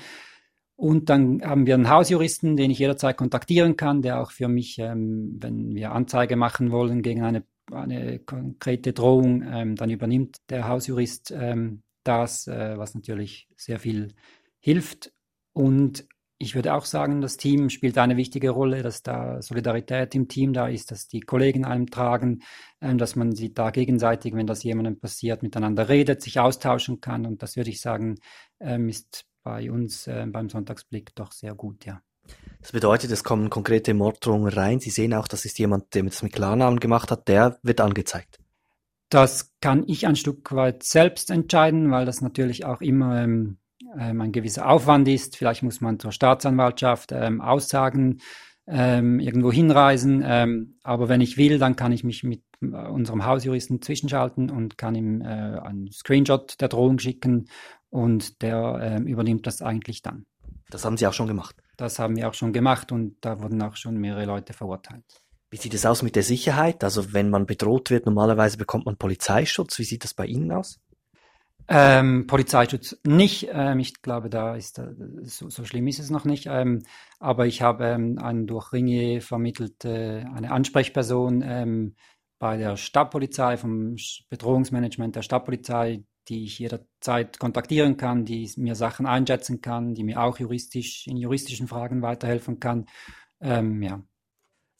Und 0.77 1.09
dann 1.09 1.41
haben 1.41 1.65
wir 1.65 1.73
einen 1.73 1.89
Hausjuristen, 1.89 2.55
den 2.55 2.69
ich 2.69 2.77
jederzeit 2.77 3.17
kontaktieren 3.17 3.75
kann, 3.75 4.03
der 4.03 4.21
auch 4.21 4.29
für 4.29 4.47
mich, 4.47 4.77
ähm, 4.77 5.35
wenn 5.39 5.73
wir 5.73 5.91
Anzeige 5.91 6.35
machen 6.35 6.71
wollen 6.71 7.01
gegen 7.01 7.23
eine, 7.23 7.43
eine 7.71 8.19
konkrete 8.19 8.93
Drohung, 8.93 9.41
ähm, 9.41 9.75
dann 9.75 9.89
übernimmt 9.89 10.37
der 10.49 10.67
Hausjurist 10.67 11.31
ähm, 11.35 11.81
das, 12.03 12.47
äh, 12.47 12.77
was 12.77 12.93
natürlich 12.93 13.49
sehr 13.55 13.79
viel 13.79 14.13
hilft. 14.59 15.11
Und 15.51 16.07
ich 16.37 16.53
würde 16.53 16.75
auch 16.75 16.85
sagen, 16.85 17.21
das 17.21 17.37
Team 17.37 17.71
spielt 17.71 17.97
eine 17.97 18.15
wichtige 18.15 18.51
Rolle, 18.51 18.83
dass 18.83 19.01
da 19.01 19.41
Solidarität 19.41 20.13
im 20.13 20.27
Team 20.27 20.53
da 20.53 20.67
ist, 20.67 20.91
dass 20.91 21.07
die 21.07 21.21
Kollegen 21.21 21.65
einem 21.65 21.87
tragen, 21.87 22.43
ähm, 22.81 22.99
dass 22.99 23.15
man 23.15 23.35
sie 23.35 23.51
da 23.51 23.71
gegenseitig, 23.71 24.35
wenn 24.35 24.45
das 24.45 24.61
jemandem 24.61 24.99
passiert, 24.99 25.41
miteinander 25.41 25.89
redet, 25.89 26.21
sich 26.21 26.39
austauschen 26.39 27.01
kann. 27.01 27.25
Und 27.25 27.41
das 27.41 27.55
würde 27.55 27.71
ich 27.71 27.81
sagen, 27.81 28.19
ähm, 28.59 28.89
ist 28.89 29.25
bei 29.47 29.71
uns 29.71 30.07
äh, 30.07 30.25
beim 30.27 30.49
Sonntagsblick 30.49 31.15
doch 31.15 31.31
sehr 31.31 31.55
gut, 31.55 31.85
ja. 31.85 32.01
Das 32.59 32.73
bedeutet, 32.73 33.11
es 33.11 33.23
kommen 33.23 33.49
konkrete 33.49 33.93
Morddrohungen 33.93 34.51
rein. 34.51 34.81
Sie 34.81 34.89
sehen 34.89 35.13
auch, 35.13 35.29
das 35.29 35.45
ist 35.45 35.57
jemand, 35.57 35.95
der 35.95 36.03
das 36.03 36.21
mit 36.21 36.33
Klarnamen 36.33 36.81
gemacht 36.81 37.11
hat, 37.11 37.29
der 37.29 37.57
wird 37.63 37.79
angezeigt. 37.79 38.39
Das 39.09 39.53
kann 39.61 39.85
ich 39.87 40.05
ein 40.05 40.17
Stück 40.17 40.53
weit 40.53 40.83
selbst 40.83 41.31
entscheiden, 41.31 41.89
weil 41.91 42.05
das 42.05 42.19
natürlich 42.19 42.65
auch 42.65 42.81
immer 42.81 43.23
ähm, 43.23 43.57
ähm, 43.97 44.19
ein 44.19 44.33
gewisser 44.33 44.67
Aufwand 44.67 45.07
ist. 45.07 45.37
Vielleicht 45.37 45.63
muss 45.63 45.79
man 45.79 45.97
zur 45.97 46.11
Staatsanwaltschaft 46.11 47.13
ähm, 47.13 47.39
Aussagen 47.39 48.19
ähm, 48.67 49.21
irgendwo 49.21 49.49
hinreisen. 49.49 50.21
Ähm, 50.25 50.75
aber 50.83 51.07
wenn 51.07 51.21
ich 51.21 51.37
will, 51.37 51.57
dann 51.57 51.77
kann 51.77 51.93
ich 51.93 52.03
mich 52.03 52.23
mit 52.23 52.43
äh, 52.61 52.65
unserem 52.65 53.25
Hausjuristen 53.25 53.81
zwischenschalten 53.81 54.49
und 54.49 54.77
kann 54.77 54.95
ihm 54.95 55.21
äh, 55.21 55.25
einen 55.25 55.89
Screenshot 55.91 56.59
der 56.59 56.67
Drohung 56.67 56.99
schicken 56.99 57.45
und 57.97 58.43
der 58.43 58.79
ähm, 58.81 59.07
übernimmt 59.07 59.47
das 59.47 59.63
eigentlich 59.63 60.03
dann. 60.03 60.27
Das 60.69 60.85
haben 60.85 60.97
Sie 60.97 61.07
auch 61.07 61.13
schon 61.13 61.27
gemacht? 61.27 61.55
Das 61.77 61.97
haben 61.97 62.15
wir 62.15 62.29
auch 62.29 62.33
schon 62.35 62.53
gemacht 62.53 62.91
und 62.91 63.17
da 63.21 63.41
wurden 63.41 63.61
auch 63.61 63.75
schon 63.75 63.97
mehrere 63.97 64.25
Leute 64.25 64.53
verurteilt. 64.53 65.03
Wie 65.49 65.57
sieht 65.57 65.73
es 65.73 65.85
aus 65.85 66.03
mit 66.03 66.15
der 66.15 66.23
Sicherheit? 66.23 66.83
Also 66.83 67.13
wenn 67.13 67.29
man 67.29 67.47
bedroht 67.47 67.89
wird, 67.89 68.05
normalerweise 68.05 68.57
bekommt 68.57 68.85
man 68.85 68.97
Polizeischutz. 68.97 69.79
Wie 69.79 69.83
sieht 69.83 70.03
das 70.03 70.13
bei 70.13 70.25
Ihnen 70.25 70.51
aus? 70.51 70.79
Ähm, 71.69 72.27
Polizeischutz 72.27 72.97
nicht. 73.03 73.49
Ähm, 73.51 73.79
ich 73.79 74.01
glaube, 74.01 74.29
da 74.29 74.55
ist 74.55 74.77
äh, 74.77 74.93
so, 75.23 75.49
so, 75.49 75.65
schlimm 75.65 75.87
ist 75.87 75.99
es 75.99 76.09
noch 76.09 76.25
nicht. 76.25 76.45
Ähm, 76.47 76.83
aber 77.19 77.47
ich 77.47 77.61
habe 77.61 77.85
ähm, 77.85 78.19
einen 78.19 78.45
durch 78.45 78.73
Ringier 78.73 79.21
vermittelte 79.21 80.23
äh, 80.23 80.35
eine 80.35 80.51
Ansprechperson 80.51 81.41
ähm, 81.43 81.95
bei 82.39 82.57
der 82.57 82.77
Stadtpolizei 82.77 83.57
vom 83.57 83.95
Bedrohungsmanagement 84.29 85.15
der 85.15 85.23
Stadtpolizei, 85.23 86.03
die 86.29 86.45
ich 86.45 86.59
jederzeit 86.59 87.39
kontaktieren 87.39 87.97
kann, 87.97 88.25
die 88.25 88.51
mir 88.57 88.75
Sachen 88.75 89.05
einschätzen 89.05 89.61
kann, 89.61 89.93
die 89.93 90.03
mir 90.03 90.21
auch 90.21 90.39
juristisch 90.39 91.07
in 91.07 91.17
juristischen 91.17 91.67
Fragen 91.67 92.01
weiterhelfen 92.01 92.59
kann. 92.59 92.85
Ähm, 93.39 93.81
ja. 93.81 94.01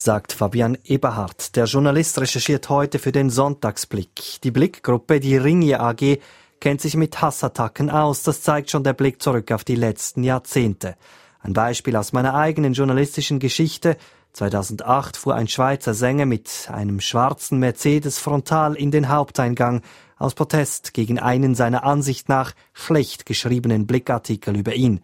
Sagt 0.00 0.32
Fabian 0.32 0.78
Eberhardt. 0.84 1.56
Der 1.56 1.64
Journalist 1.64 2.20
recherchiert 2.20 2.68
heute 2.68 2.98
für 2.98 3.12
den 3.12 3.30
Sonntagsblick. 3.30 4.40
Die 4.44 4.50
Blickgruppe, 4.50 5.18
die 5.18 5.36
Ringier 5.36 5.80
AG, 5.80 6.18
kennt 6.60 6.80
sich 6.80 6.96
mit 6.96 7.20
Hassattacken 7.20 7.90
aus. 7.90 8.22
Das 8.22 8.42
zeigt 8.42 8.70
schon 8.70 8.84
der 8.84 8.92
Blick 8.92 9.20
zurück 9.22 9.50
auf 9.50 9.64
die 9.64 9.74
letzten 9.74 10.22
Jahrzehnte. 10.22 10.96
Ein 11.40 11.52
Beispiel 11.52 11.96
aus 11.96 12.12
meiner 12.12 12.34
eigenen 12.34 12.74
journalistischen 12.74 13.38
Geschichte. 13.38 13.96
2008 14.34 15.16
fuhr 15.16 15.34
ein 15.34 15.48
Schweizer 15.48 15.94
Sänger 15.94 16.26
mit 16.26 16.68
einem 16.72 17.00
schwarzen 17.00 17.58
Mercedes 17.58 18.18
frontal 18.18 18.74
in 18.74 18.90
den 18.90 19.08
Haupteingang 19.08 19.82
aus 20.18 20.34
Protest 20.34 20.94
gegen 20.94 21.18
einen 21.18 21.54
seiner 21.54 21.84
Ansicht 21.84 22.28
nach 22.28 22.52
schlecht 22.72 23.26
geschriebenen 23.26 23.86
Blickartikel 23.86 24.56
über 24.56 24.74
ihn. 24.74 25.00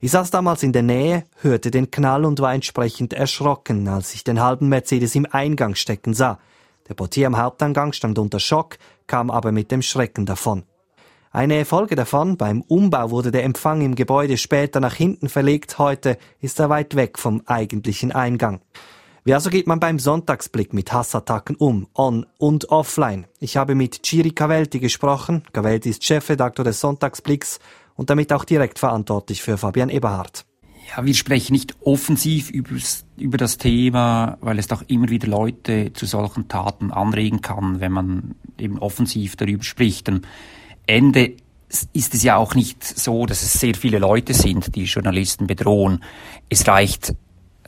Ich 0.00 0.12
saß 0.12 0.30
damals 0.30 0.62
in 0.62 0.72
der 0.72 0.82
Nähe, 0.82 1.24
hörte 1.40 1.70
den 1.70 1.90
Knall 1.90 2.24
und 2.24 2.40
war 2.40 2.54
entsprechend 2.54 3.12
erschrocken, 3.12 3.88
als 3.88 4.14
ich 4.14 4.22
den 4.22 4.40
halben 4.40 4.68
Mercedes 4.68 5.14
im 5.14 5.26
Eingang 5.30 5.74
stecken 5.74 6.14
sah. 6.14 6.38
Der 6.88 6.94
Portier 6.94 7.26
am 7.26 7.36
Haupteingang 7.36 7.92
stand 7.92 8.18
unter 8.18 8.40
Schock, 8.40 8.78
kam 9.06 9.30
aber 9.30 9.52
mit 9.52 9.70
dem 9.70 9.82
Schrecken 9.82 10.24
davon. 10.24 10.62
Eine 11.30 11.64
Folge 11.64 11.94
davon, 11.94 12.36
beim 12.36 12.62
Umbau 12.62 13.10
wurde 13.10 13.30
der 13.30 13.44
Empfang 13.44 13.82
im 13.82 13.94
Gebäude 13.94 14.38
später 14.38 14.80
nach 14.80 14.94
hinten 14.94 15.28
verlegt, 15.28 15.78
heute 15.78 16.16
ist 16.40 16.58
er 16.58 16.70
weit 16.70 16.94
weg 16.94 17.18
vom 17.18 17.42
eigentlichen 17.46 18.12
Eingang. 18.12 18.60
Wie 19.24 19.34
also 19.34 19.50
geht 19.50 19.66
man 19.66 19.80
beim 19.80 19.98
Sonntagsblick 19.98 20.72
mit 20.72 20.92
Hassattacken 20.92 21.56
um, 21.56 21.88
on 21.94 22.26
und 22.38 22.70
offline? 22.70 23.26
Ich 23.40 23.56
habe 23.56 23.74
mit 23.74 24.02
Chiri 24.02 24.30
Cavelti 24.30 24.78
gesprochen. 24.78 25.42
Cavelti 25.52 25.90
ist 25.90 26.04
Chefredakteur 26.04 26.64
des 26.64 26.80
Sonntagsblicks 26.80 27.58
und 27.94 28.10
damit 28.10 28.32
auch 28.32 28.44
direkt 28.44 28.78
verantwortlich 28.78 29.42
für 29.42 29.58
Fabian 29.58 29.90
Eberhardt. 29.90 30.44
Ja, 30.88 31.04
wir 31.04 31.14
sprechen 31.14 31.52
nicht 31.52 31.76
offensiv 31.82 32.50
über 32.50 33.36
das 33.36 33.58
Thema, 33.58 34.38
weil 34.40 34.58
es 34.58 34.68
doch 34.68 34.82
immer 34.86 35.10
wieder 35.10 35.28
Leute 35.28 35.92
zu 35.92 36.06
solchen 36.06 36.48
Taten 36.48 36.92
anregen 36.92 37.42
kann, 37.42 37.80
wenn 37.80 37.92
man 37.92 38.36
eben 38.56 38.78
offensiv 38.78 39.36
darüber 39.36 39.64
spricht. 39.64 40.08
Und 40.08 40.26
Ende 40.86 41.36
ist 41.92 42.14
es 42.14 42.22
ja 42.22 42.36
auch 42.36 42.54
nicht 42.54 42.82
so, 42.82 43.26
dass 43.26 43.42
es 43.42 43.52
sehr 43.52 43.74
viele 43.74 43.98
Leute 43.98 44.32
sind, 44.32 44.74
die 44.74 44.84
Journalisten 44.84 45.46
bedrohen. 45.46 46.02
Es 46.48 46.66
reicht 46.66 47.14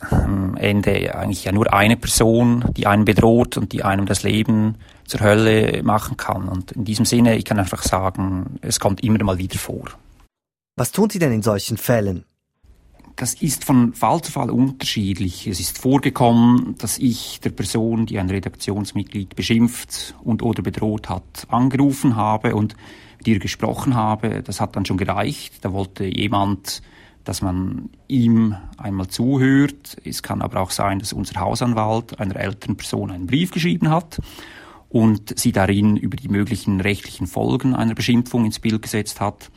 am 0.00 0.56
Ende 0.56 1.14
eigentlich 1.14 1.44
ja 1.44 1.52
nur 1.52 1.72
eine 1.72 1.96
Person, 1.96 2.64
die 2.76 2.86
einen 2.86 3.04
bedroht 3.04 3.56
und 3.56 3.72
die 3.72 3.84
einem 3.84 4.06
das 4.06 4.22
Leben 4.22 4.76
zur 5.04 5.20
Hölle 5.20 5.82
machen 5.82 6.16
kann. 6.16 6.48
Und 6.48 6.72
in 6.72 6.84
diesem 6.84 7.04
Sinne, 7.04 7.36
ich 7.36 7.44
kann 7.44 7.58
einfach 7.58 7.82
sagen, 7.82 8.58
es 8.62 8.80
kommt 8.80 9.02
immer 9.02 9.22
mal 9.22 9.38
wieder 9.38 9.58
vor. 9.58 9.84
Was 10.76 10.92
tun 10.92 11.10
Sie 11.10 11.18
denn 11.18 11.32
in 11.32 11.42
solchen 11.42 11.76
Fällen? 11.76 12.24
Das 13.16 13.34
ist 13.34 13.64
von 13.64 13.92
Fall 13.92 14.22
zu 14.22 14.32
Fall 14.32 14.50
unterschiedlich. 14.50 15.46
Es 15.46 15.60
ist 15.60 15.78
vorgekommen, 15.78 16.76
dass 16.78 16.96
ich 16.96 17.40
der 17.40 17.50
Person, 17.50 18.06
die 18.06 18.18
ein 18.18 18.30
Redaktionsmitglied 18.30 19.36
beschimpft 19.36 20.14
und 20.22 20.42
oder 20.42 20.62
bedroht 20.62 21.10
hat, 21.10 21.46
angerufen 21.48 22.16
habe 22.16 22.54
und 22.54 22.76
mit 23.18 23.28
ihr 23.28 23.38
gesprochen 23.38 23.94
habe. 23.94 24.42
Das 24.42 24.60
hat 24.60 24.74
dann 24.74 24.86
schon 24.86 24.96
gereicht. 24.96 25.52
Da 25.60 25.72
wollte 25.72 26.04
jemand, 26.06 26.80
dass 27.24 27.42
man 27.42 27.90
ihm 28.09 28.56
einmal 28.76 29.09
zuhört. 29.09 29.96
Es 30.04 30.22
kann 30.22 30.42
aber 30.42 30.61
auch 30.61 30.70
sein, 30.70 30.98
dass 30.98 31.12
unser 31.12 31.40
Hausanwalt 31.40 32.18
einer 32.20 32.37
älteren 32.37 32.76
Person 32.76 33.11
einen 33.11 33.26
Brief 33.26 33.50
geschrieben 33.50 33.90
hat 33.90 34.20
und 34.88 35.38
sie 35.38 35.52
darin 35.52 35.96
über 35.96 36.16
die 36.16 36.28
möglichen 36.28 36.80
rechtlichen 36.80 37.26
Folgen 37.26 37.74
einer 37.74 37.94
Beschimpfung 37.94 38.44
ins 38.44 38.59
Bild 38.59 38.83
gesetzt 38.83 39.20
hat. 39.20 39.50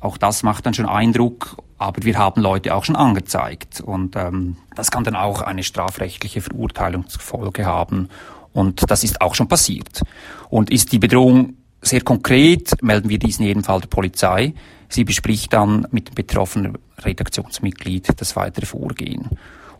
Auch 0.00 0.18
das 0.18 0.42
macht 0.42 0.66
dann 0.66 0.74
schon 0.74 0.86
Eindruck, 0.86 1.56
aber 1.78 2.02
wir 2.04 2.18
haben 2.18 2.42
Leute 2.42 2.74
auch 2.74 2.84
schon 2.84 2.96
angezeigt 2.96 3.80
und 3.80 4.16
ähm, 4.16 4.56
das 4.74 4.90
kann 4.90 5.04
dann 5.04 5.16
auch 5.16 5.40
eine 5.40 5.62
strafrechtliche 5.62 6.40
Verurteilung 6.40 7.08
zur 7.08 7.22
Folge 7.22 7.64
haben 7.64 8.08
und 8.52 8.90
das 8.90 9.04
ist 9.04 9.20
auch 9.20 9.34
schon 9.34 9.48
passiert. 9.48 10.02
Und 10.48 10.70
ist 10.70 10.92
die 10.92 10.98
Bedrohung 10.98 11.54
sehr 11.82 12.00
konkret 12.00 12.82
melden 12.82 13.08
wir 13.08 13.18
diesen 13.18 13.42
in 13.42 13.48
jedem 13.48 13.64
Fall 13.64 13.80
der 13.80 13.88
Polizei. 13.88 14.54
Sie 14.88 15.04
bespricht 15.04 15.52
dann 15.52 15.86
mit 15.90 16.08
dem 16.08 16.14
betroffenen 16.14 16.78
Redaktionsmitglied 16.98 18.20
das 18.20 18.36
weitere 18.36 18.66
Vorgehen. 18.66 19.30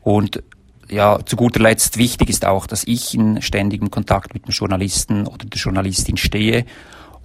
Und 0.03 0.43
ja, 0.89 1.19
zu 1.25 1.37
guter 1.37 1.61
Letzt 1.61 1.99
wichtig 1.99 2.31
ist 2.31 2.45
auch, 2.45 2.67
dass 2.67 2.85
ich 2.85 3.15
in 3.15 3.43
ständigem 3.43 3.91
Kontakt 3.91 4.35
mit 4.35 4.47
dem 4.47 4.53
Journalisten 4.53 5.27
oder 5.27 5.47
der 5.47 5.59
Journalistin 5.59 6.17
stehe 6.17 6.65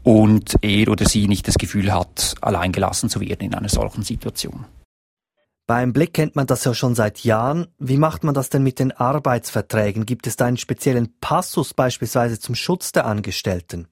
und 0.04 0.56
er 0.62 0.88
oder 0.88 1.06
sie 1.08 1.28
nicht 1.28 1.48
das 1.48 1.56
Gefühl 1.56 1.94
hat, 1.94 2.36
allein 2.42 2.72
gelassen 2.72 3.10
zu 3.10 3.22
werden 3.22 3.42
in 3.42 3.54
einer 3.54 3.70
solchen 3.70 4.04
Situation. 4.04 4.66
Beim 5.68 5.94
Blick 5.94 6.14
kennt 6.14 6.36
man 6.36 6.48
das 6.48 6.64
ja 6.66 6.74
schon 6.74 6.96
seit 6.96 7.24
Jahren. 7.24 7.68
Wie 7.78 7.98
macht 7.98 8.24
man 8.24 8.34
das 8.34 8.50
denn 8.50 8.64
mit 8.64 8.80
den 8.80 8.92
Arbeitsverträgen? 8.92 10.06
Gibt 10.06 10.28
es 10.28 10.36
da 10.36 10.46
einen 10.46 10.58
speziellen 10.58 11.14
Passus 11.22 11.74
beispielsweise 11.74 12.40
zum 12.40 12.56
Schutz 12.56 12.92
der 12.92 13.06
Angestellten? 13.06 13.88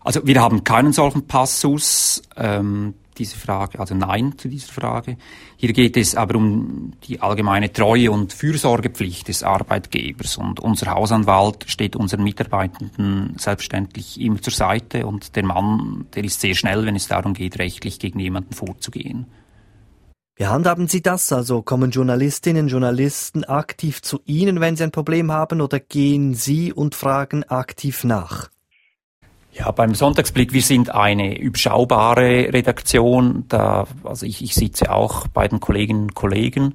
Also 0.00 0.26
wir 0.26 0.40
haben 0.40 0.62
keinen 0.62 0.92
solchen 0.92 1.26
Passus. 1.26 2.22
Ähm, 2.36 2.94
diese 3.18 3.36
Frage, 3.36 3.80
also 3.80 3.94
Nein 3.94 4.34
zu 4.36 4.48
dieser 4.48 4.72
Frage. 4.72 5.16
Hier 5.56 5.72
geht 5.72 5.96
es 5.96 6.14
aber 6.14 6.36
um 6.36 6.92
die 7.04 7.20
allgemeine 7.20 7.72
Treue 7.72 8.10
und 8.10 8.32
Fürsorgepflicht 8.32 9.28
des 9.28 9.42
Arbeitgebers. 9.42 10.36
Und 10.36 10.60
unser 10.60 10.92
Hausanwalt 10.92 11.64
steht 11.68 11.96
unseren 11.96 12.24
Mitarbeitenden 12.24 13.34
selbstverständlich 13.38 14.20
immer 14.20 14.40
zur 14.40 14.52
Seite 14.52 15.06
und 15.06 15.36
der 15.36 15.44
Mann, 15.44 16.06
der 16.14 16.24
ist 16.24 16.40
sehr 16.40 16.54
schnell, 16.54 16.84
wenn 16.86 16.96
es 16.96 17.08
darum 17.08 17.34
geht, 17.34 17.58
rechtlich 17.58 17.98
gegen 17.98 18.18
jemanden 18.20 18.54
vorzugehen. 18.54 19.26
Wie 20.38 20.46
handhaben 20.46 20.86
Sie 20.86 21.00
das? 21.00 21.32
Also 21.32 21.62
kommen 21.62 21.90
Journalistinnen, 21.90 22.68
Journalisten 22.68 23.44
aktiv 23.44 24.02
zu 24.02 24.20
Ihnen, 24.26 24.60
wenn 24.60 24.76
Sie 24.76 24.84
ein 24.84 24.90
Problem 24.90 25.32
haben, 25.32 25.62
oder 25.62 25.80
gehen 25.80 26.34
Sie 26.34 26.74
und 26.74 26.94
fragen 26.94 27.42
aktiv 27.44 28.04
nach? 28.04 28.50
Ja, 29.58 29.70
beim 29.70 29.94
Sonntagsblick, 29.94 30.52
wir 30.52 30.60
sind 30.60 30.90
eine 30.90 31.38
überschaubare 31.38 32.52
Redaktion. 32.52 33.44
Da, 33.48 33.86
also 34.04 34.26
ich, 34.26 34.42
ich 34.42 34.54
sitze 34.54 34.92
auch 34.92 35.28
bei 35.28 35.48
den 35.48 35.60
Kolleginnen 35.60 36.02
und 36.02 36.14
Kollegen. 36.14 36.74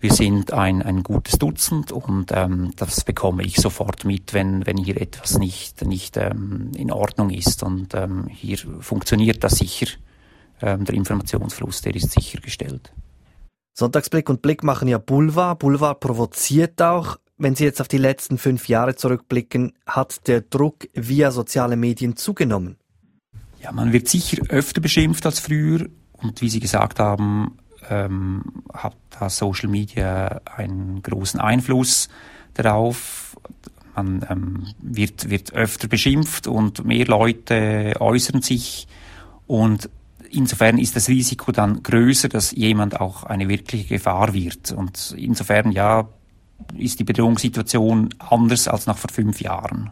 Wir 0.00 0.12
sind 0.12 0.52
ein, 0.52 0.82
ein 0.82 1.04
gutes 1.04 1.38
Dutzend 1.38 1.92
und 1.92 2.32
ähm, 2.34 2.72
das 2.74 3.04
bekomme 3.04 3.44
ich 3.44 3.56
sofort 3.56 4.04
mit, 4.04 4.34
wenn, 4.34 4.66
wenn 4.66 4.76
hier 4.76 5.00
etwas 5.00 5.38
nicht, 5.38 5.84
nicht 5.86 6.16
ähm, 6.16 6.72
in 6.76 6.90
Ordnung 6.90 7.30
ist. 7.30 7.62
Und 7.62 7.94
ähm, 7.94 8.26
hier 8.28 8.58
funktioniert 8.80 9.44
das 9.44 9.58
sicher. 9.58 9.86
Ähm, 10.60 10.84
der 10.84 10.96
Informationsfluss, 10.96 11.82
der 11.82 11.94
ist 11.94 12.10
sichergestellt. 12.10 12.92
Sonntagsblick 13.72 14.28
und 14.28 14.42
Blick 14.42 14.64
machen 14.64 14.88
ja 14.88 14.98
Boulevard. 14.98 15.60
Boulevard 15.60 16.00
provoziert 16.00 16.82
auch. 16.82 17.18
Wenn 17.38 17.54
Sie 17.54 17.64
jetzt 17.64 17.80
auf 17.80 17.88
die 17.88 17.98
letzten 17.98 18.38
fünf 18.38 18.68
Jahre 18.68 18.96
zurückblicken, 18.96 19.74
hat 19.86 20.26
der 20.26 20.40
Druck 20.40 20.88
via 20.94 21.30
soziale 21.30 21.76
Medien 21.76 22.16
zugenommen? 22.16 22.76
Ja, 23.60 23.72
man 23.72 23.92
wird 23.92 24.08
sicher 24.08 24.42
öfter 24.48 24.80
beschimpft 24.80 25.26
als 25.26 25.40
früher. 25.40 25.86
Und 26.14 26.40
wie 26.40 26.48
Sie 26.48 26.60
gesagt 26.60 26.98
haben, 26.98 27.58
ähm, 27.90 28.42
hat 28.72 28.96
da 29.18 29.28
Social 29.28 29.68
Media 29.68 30.40
einen 30.56 31.02
großen 31.02 31.38
Einfluss 31.38 32.08
darauf. 32.54 33.36
Man 33.94 34.24
ähm, 34.30 34.66
wird, 34.80 35.28
wird 35.28 35.52
öfter 35.52 35.88
beschimpft 35.88 36.46
und 36.46 36.84
mehr 36.84 37.06
Leute 37.06 37.94
äußern 37.98 38.40
sich. 38.40 38.88
Und 39.46 39.90
insofern 40.30 40.78
ist 40.78 40.96
das 40.96 41.08
Risiko 41.08 41.52
dann 41.52 41.82
größer, 41.82 42.30
dass 42.30 42.52
jemand 42.52 42.98
auch 42.98 43.24
eine 43.24 43.48
wirkliche 43.48 43.88
Gefahr 43.88 44.32
wird. 44.32 44.72
Und 44.72 45.14
insofern, 45.18 45.70
ja, 45.70 46.08
ist 46.76 46.98
die 46.98 47.04
Bedrohungssituation 47.04 48.10
anders 48.18 48.68
als 48.68 48.86
noch 48.86 48.98
vor 48.98 49.10
fünf 49.10 49.40
Jahren. 49.40 49.90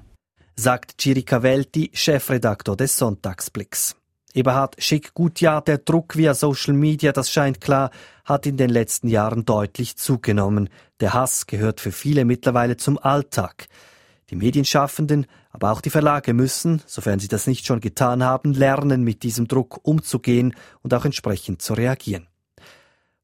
Sagt 0.57 0.99
Giri 0.99 1.23
Cavelti, 1.23 1.91
Chefredaktor 1.93 2.77
des 2.77 2.97
Sonntagsblicks. 2.97 3.97
Eberhard 4.35 4.83
Schick-Gutjahr, 4.83 5.63
der 5.63 5.79
Druck 5.79 6.17
via 6.17 6.35
Social 6.35 6.75
Media, 6.75 7.13
das 7.13 7.31
scheint 7.31 7.61
klar, 7.61 7.91
hat 8.25 8.47
in 8.47 8.57
den 8.57 8.71
letzten 8.71 9.09
Jahren 9.09 9.45
deutlich 9.45 9.97
zugenommen. 9.97 10.69
Der 11.01 11.15
Hass 11.15 11.47
gehört 11.47 11.81
für 11.81 11.93
viele 11.93 12.25
mittlerweile 12.25 12.77
zum 12.77 12.99
Alltag. 12.99 13.69
Die 14.31 14.37
Medienschaffenden, 14.37 15.27
aber 15.51 15.71
auch 15.71 15.81
die 15.81 15.91
Verlage 15.91 16.35
müssen, 16.35 16.83
sofern 16.87 17.21
sie 17.21 17.29
das 17.29 17.47
nicht 17.47 17.65
schon 17.65 17.81
getan 17.81 18.25
haben, 18.25 18.55
lernen, 18.55 19.05
mit 19.05 19.23
diesem 19.23 19.47
Druck 19.47 19.79
umzugehen 19.83 20.55
und 20.83 20.93
auch 20.95 21.05
entsprechend 21.05 21.63
zu 21.63 21.75
reagieren. 21.75 22.27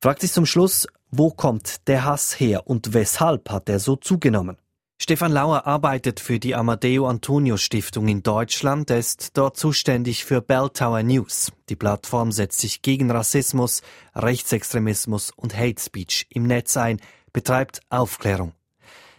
Fragt 0.01 0.21
sich 0.21 0.33
zum 0.33 0.47
Schluss, 0.47 0.87
wo 1.11 1.31
kommt 1.31 1.89
der 1.89 2.05
Hass 2.05 2.39
her 2.39 2.67
und 2.67 2.95
weshalb 2.95 3.51
hat 3.51 3.69
er 3.69 3.79
so 3.79 3.97
zugenommen? 3.97 4.57
Stefan 5.03 5.33
Lauer 5.33 5.67
arbeitet 5.67 6.21
für 6.21 6.39
die 6.39 6.55
Amadeo 6.55 7.07
Antonio 7.09 7.57
Stiftung 7.57 8.07
in 8.07 8.23
Deutschland. 8.23 8.91
Er 8.91 8.99
ist 8.99 9.31
dort 9.39 9.57
zuständig 9.57 10.27
für 10.27 10.43
Bell 10.43 10.69
Tower 10.69 11.03
News. 11.03 11.53
Die 11.71 11.77
Plattform 11.77 12.33
setzt 12.33 12.61
sich 12.61 12.83
gegen 12.83 13.11
Rassismus, 13.11 13.81
Rechtsextremismus 14.15 15.31
und 15.35 15.57
Hate 15.57 15.81
Speech 15.81 16.27
im 16.29 16.43
Netz 16.43 16.77
ein, 16.77 17.01
betreibt 17.33 17.81
Aufklärung. 17.89 18.53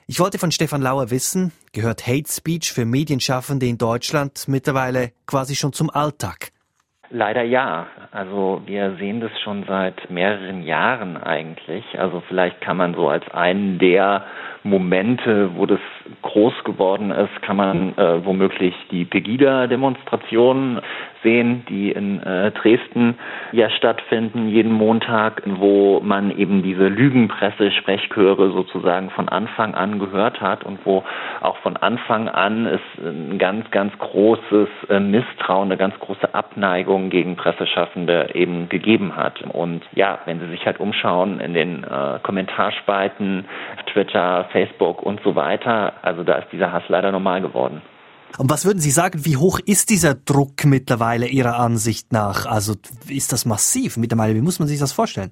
Ich 0.06 0.20
wollte 0.20 0.38
von 0.38 0.52
Stefan 0.52 0.84
Lauer 0.84 1.10
wissen, 1.10 1.52
gehört 1.72 2.06
Hate 2.06 2.32
Speech 2.32 2.74
für 2.74 2.86
Medienschaffende 2.86 3.66
in 3.66 3.80
Deutschland 3.80 4.48
mittlerweile 4.48 5.14
quasi 5.26 5.56
schon 5.56 5.74
zum 5.74 5.90
Alltag? 5.90 6.52
Leider 7.12 7.43
ja. 7.43 7.88
Also 8.12 8.62
wir 8.65 8.95
sehen 8.95 9.19
das 9.19 9.32
schon 9.41 9.65
seit 9.65 10.10
mehreren 10.10 10.63
Jahren 10.63 11.17
eigentlich. 11.17 11.84
Also 12.00 12.21
vielleicht 12.28 12.62
kann 12.62 12.78
man 12.78 12.93
so 12.93 13.10
als 13.10 13.30
einen 13.32 13.80
der 13.80 14.24
Momente, 14.63 15.52
wo 15.56 15.65
das 15.65 15.80
groß 16.21 16.63
geworden 16.63 17.12
ist, 17.12 17.41
kann 17.41 17.58
man 17.58 17.97
äh, 17.97 18.26
womöglich 18.26 18.76
die 18.91 19.06
Pegida-Demonstrationen 19.06 20.82
sehen, 21.24 21.63
die 21.69 21.91
in 21.91 22.21
äh, 22.21 22.52
Dresden 22.52 23.17
ja 23.52 23.69
stattfinden, 23.69 24.50
jeden 24.50 24.71
Montag, 24.71 25.43
wo 25.45 26.00
man 26.02 26.36
eben 26.38 26.63
diese 26.63 26.88
Lügenpresse-Sprechchöre 26.88 28.52
sozusagen 28.52 29.10
von 29.12 29.30
Anfang 29.30 29.74
an 29.74 30.00
gehört 30.00 30.41
hat 30.41 30.63
und 30.63 30.80
wo 30.86 31.04
auch 31.41 31.58
von 31.58 31.78
Anfang 31.78 32.28
an 32.28 32.65
es 32.65 32.82
ein 33.04 33.38
ganz, 33.38 33.69
ganz 33.71 33.97
großes 33.97 34.69
äh, 34.89 35.00
Misstrauen, 35.00 35.69
eine 35.69 35.78
ganz 35.78 35.97
große 36.00 36.34
Abneigung 36.34 37.10
gegen 37.10 37.36
Presseschaffende 37.36 38.30
eben 38.34 38.69
gegeben 38.69 39.15
hat. 39.15 39.41
Und 39.41 39.84
ja, 39.93 40.19
wenn 40.26 40.39
Sie 40.39 40.47
sich 40.47 40.65
halt 40.65 40.80
umschauen 40.80 41.39
in 41.39 41.54
den 41.54 41.84
äh, 41.84 42.19
Kommentarspalten, 42.24 43.45
Twitter, 43.91 44.45
Facebook 44.52 45.02
und 45.02 45.22
so 45.24 45.36
weiter, 45.36 45.94
also 46.04 46.24
da 46.24 46.36
ist 46.36 46.52
dieser 46.52 46.72
Hass 46.72 46.84
leider 46.88 47.12
normal 47.12 47.42
geworden. 47.42 47.82
Und 48.38 48.50
was 48.50 48.66
würden 48.66 48.80
Sie 48.80 48.92
sagen, 48.92 49.26
wie 49.26 49.38
hoch 49.38 49.60
ist 49.60 49.90
dieser 49.90 50.16
Druck 50.16 50.64
mittlerweile 50.64 51.28
Ihrer 51.28 51.60
Ansicht 51.60 52.14
nach? 52.14 52.46
Also 52.46 52.76
ist 53.10 53.34
das 53.34 53.46
massiv 53.46 53.98
mittlerweile? 53.98 54.36
Wie 54.36 54.42
muss 54.42 54.60
man 54.60 54.68
sich 54.68 54.80
das 54.80 54.94
vorstellen? 54.94 55.32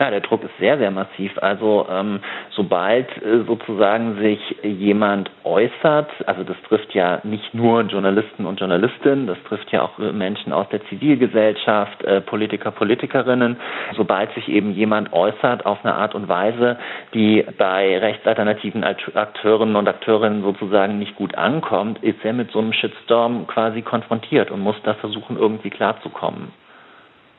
Ja, 0.00 0.10
der 0.10 0.20
Druck 0.20 0.44
ist 0.44 0.56
sehr, 0.60 0.78
sehr 0.78 0.92
massiv. 0.92 1.32
Also 1.42 1.86
ähm, 1.90 2.20
sobald 2.50 3.08
äh, 3.20 3.42
sozusagen 3.44 4.20
sich 4.20 4.38
jemand 4.62 5.28
äußert, 5.42 6.08
also 6.26 6.44
das 6.44 6.56
trifft 6.68 6.94
ja 6.94 7.20
nicht 7.24 7.52
nur 7.52 7.80
Journalisten 7.82 8.46
und 8.46 8.60
Journalistinnen, 8.60 9.26
das 9.26 9.38
trifft 9.48 9.72
ja 9.72 9.82
auch 9.82 9.98
Menschen 9.98 10.52
aus 10.52 10.68
der 10.68 10.84
Zivilgesellschaft, 10.86 12.04
äh, 12.04 12.20
Politiker, 12.20 12.70
Politikerinnen, 12.70 13.56
sobald 13.96 14.32
sich 14.34 14.48
eben 14.48 14.70
jemand 14.70 15.12
äußert 15.12 15.66
auf 15.66 15.84
eine 15.84 15.94
Art 15.94 16.14
und 16.14 16.28
Weise, 16.28 16.78
die 17.12 17.44
bei 17.58 17.98
rechtsalternativen 17.98 18.84
Akteurinnen 18.84 19.74
und 19.74 19.88
Akteurinnen 19.88 20.42
sozusagen 20.42 21.00
nicht 21.00 21.16
gut 21.16 21.34
ankommt, 21.34 22.04
ist 22.04 22.24
er 22.24 22.34
mit 22.34 22.52
so 22.52 22.60
einem 22.60 22.72
Shitstorm 22.72 23.48
quasi 23.48 23.82
konfrontiert 23.82 24.52
und 24.52 24.60
muss 24.60 24.76
da 24.84 24.94
versuchen, 24.94 25.36
irgendwie 25.36 25.70
klarzukommen. 25.70 26.52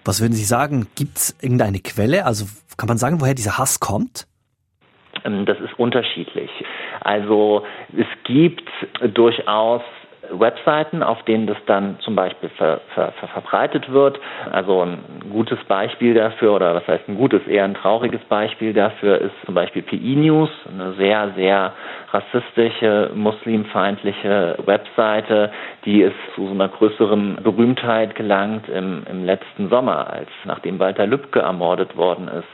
Was 0.09 0.21
würden 0.21 0.33
Sie 0.33 0.43
sagen? 0.43 0.87
Gibt 0.95 1.17
es 1.17 1.37
irgendeine 1.39 1.77
Quelle? 1.77 2.25
Also 2.25 2.45
kann 2.77 2.87
man 2.87 2.97
sagen, 2.97 3.21
woher 3.21 3.35
dieser 3.35 3.59
Hass 3.59 3.79
kommt? 3.79 4.25
Ähm, 5.23 5.45
das 5.45 5.59
ist 5.59 5.77
unterschiedlich. 5.77 6.49
Also 7.01 7.63
es 7.95 8.07
gibt 8.23 8.67
durchaus 9.13 9.83
Webseiten, 10.31 11.03
auf 11.03 11.23
denen 11.23 11.47
das 11.47 11.57
dann 11.65 11.97
zum 11.99 12.15
Beispiel 12.15 12.49
ver, 12.49 12.81
ver, 12.93 13.11
ver, 13.13 13.27
verbreitet 13.29 13.91
wird. 13.91 14.19
Also 14.51 14.81
ein 14.81 14.99
gutes 15.31 15.59
Beispiel 15.67 16.13
dafür, 16.13 16.53
oder 16.53 16.75
was 16.75 16.87
heißt 16.87 17.07
ein 17.07 17.15
gutes, 17.15 17.45
eher 17.47 17.65
ein 17.65 17.73
trauriges 17.73 18.21
Beispiel 18.25 18.73
dafür 18.73 19.19
ist 19.19 19.33
zum 19.45 19.55
Beispiel 19.55 19.81
PI 19.81 20.15
News, 20.15 20.49
eine 20.71 20.93
sehr, 20.93 21.31
sehr 21.35 21.73
rassistische, 22.11 23.11
muslimfeindliche 23.13 24.57
Webseite, 24.65 25.51
die 25.85 26.01
ist 26.01 26.15
zu 26.35 26.47
so 26.47 26.53
einer 26.53 26.69
größeren 26.69 27.37
Berühmtheit 27.43 28.15
gelangt 28.15 28.67
im, 28.69 29.03
im 29.09 29.25
letzten 29.25 29.69
Sommer, 29.69 30.09
als 30.11 30.29
nachdem 30.45 30.79
Walter 30.79 31.05
Lübcke 31.05 31.39
ermordet 31.39 31.95
worden 31.95 32.27
ist 32.27 32.47